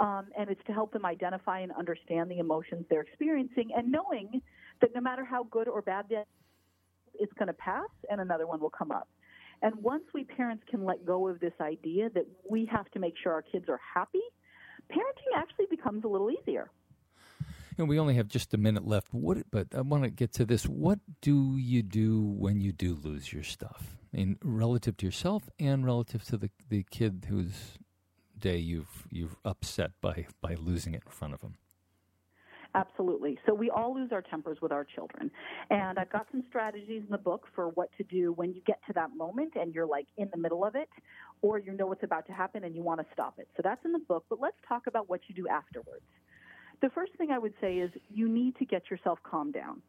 [0.00, 4.40] Um, and it's to help them identify and understand the emotions they're experiencing and knowing
[4.80, 6.26] that no matter how good or bad that
[7.18, 9.08] it's going to pass and another one will come up.
[9.60, 13.14] And once we parents can let go of this idea that we have to make
[13.20, 14.22] sure our kids are happy,
[14.90, 16.70] parenting actually becomes a little easier.
[17.78, 19.14] And we only have just a minute left.
[19.14, 20.64] What, but I want to get to this.
[20.64, 23.98] What do you do when you do lose your stuff?
[24.12, 27.78] in relative to yourself and relative to the, the kid whose
[28.38, 31.56] day you've you've upset by by losing it in front of them.
[32.74, 33.38] Absolutely.
[33.46, 35.30] So we all lose our tempers with our children.
[35.70, 38.78] And I've got some strategies in the book for what to do when you get
[38.86, 40.90] to that moment and you're like in the middle of it
[41.40, 43.48] or you know what's about to happen and you want to stop it.
[43.56, 46.04] So that's in the book, but let's talk about what you do afterwards.
[46.80, 49.82] The first thing I would say is you need to get yourself calmed down.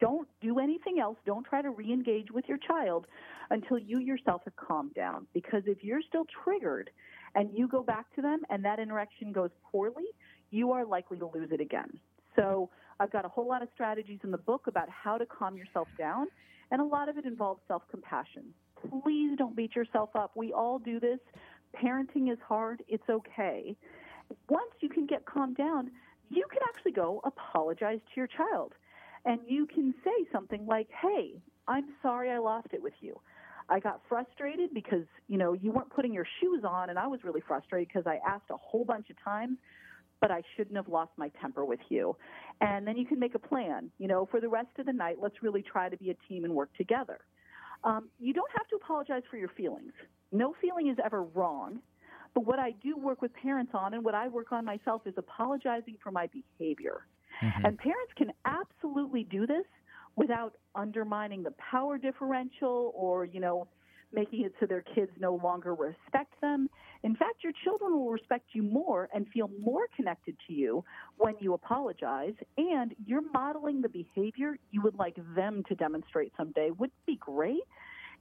[0.00, 1.16] Don't do anything else.
[1.24, 3.06] Don't try to re engage with your child
[3.50, 5.28] until you yourself have calmed down.
[5.32, 6.90] Because if you're still triggered
[7.36, 10.06] and you go back to them and that interaction goes poorly,
[10.50, 11.88] you are likely to lose it again.
[12.34, 12.68] So
[12.98, 15.86] I've got a whole lot of strategies in the book about how to calm yourself
[15.96, 16.26] down,
[16.72, 18.52] and a lot of it involves self compassion.
[19.04, 20.32] Please don't beat yourself up.
[20.34, 21.20] We all do this.
[21.80, 22.82] Parenting is hard.
[22.88, 23.76] It's okay.
[24.48, 25.90] Once you can get calmed down,
[26.32, 28.72] you can actually go apologize to your child.
[29.24, 33.20] And you can say something like, hey, I'm sorry I lost it with you.
[33.68, 37.20] I got frustrated because, you know, you weren't putting your shoes on, and I was
[37.22, 39.58] really frustrated because I asked a whole bunch of times,
[40.20, 42.16] but I shouldn't have lost my temper with you.
[42.60, 43.90] And then you can make a plan.
[43.98, 46.44] You know, for the rest of the night, let's really try to be a team
[46.44, 47.20] and work together.
[47.84, 49.92] Um, you don't have to apologize for your feelings.
[50.32, 51.80] No feeling is ever wrong.
[52.34, 55.14] But what I do work with parents on and what I work on myself is
[55.16, 57.06] apologizing for my behavior.
[57.42, 57.66] Mm-hmm.
[57.66, 59.66] And parents can absolutely do this
[60.16, 63.66] without undermining the power differential or, you know,
[64.12, 66.68] making it so their kids no longer respect them.
[67.02, 70.84] In fact, your children will respect you more and feel more connected to you
[71.16, 76.70] when you apologize, and you're modeling the behavior you would like them to demonstrate someday.
[76.70, 77.62] Wouldn't it be great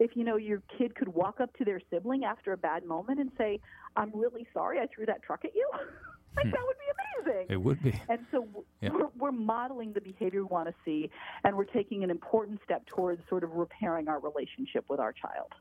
[0.02, 3.20] if you know your kid could walk up to their sibling after a bad moment
[3.20, 3.60] and say,
[3.96, 5.70] "I'm really sorry I threw that truck at you."
[6.36, 6.52] like hmm.
[6.52, 7.46] that would be amazing.
[7.50, 7.94] It would be.
[8.10, 8.48] And so
[8.82, 8.90] yeah.
[8.90, 11.10] we're, we're modeling the behavior we want to see,
[11.44, 15.54] and we're taking an important step towards sort of repairing our relationship with our child.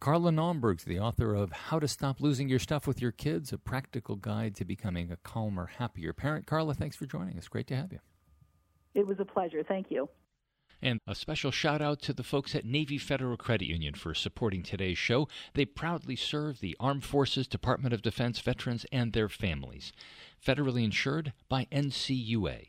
[0.00, 3.58] Carla Naumburg's the author of How to Stop Losing Your Stuff with Your Kids, a
[3.58, 6.46] practical guide to becoming a calmer, happier parent.
[6.46, 7.48] Carla, thanks for joining us.
[7.48, 7.98] Great to have you.
[8.94, 9.62] It was a pleasure.
[9.62, 10.08] Thank you.
[10.82, 14.62] And a special shout out to the folks at Navy Federal Credit Union for supporting
[14.62, 15.28] today's show.
[15.54, 19.92] They proudly serve the Armed Forces, Department of Defense veterans, and their families.
[20.44, 22.68] Federally insured by NCUA.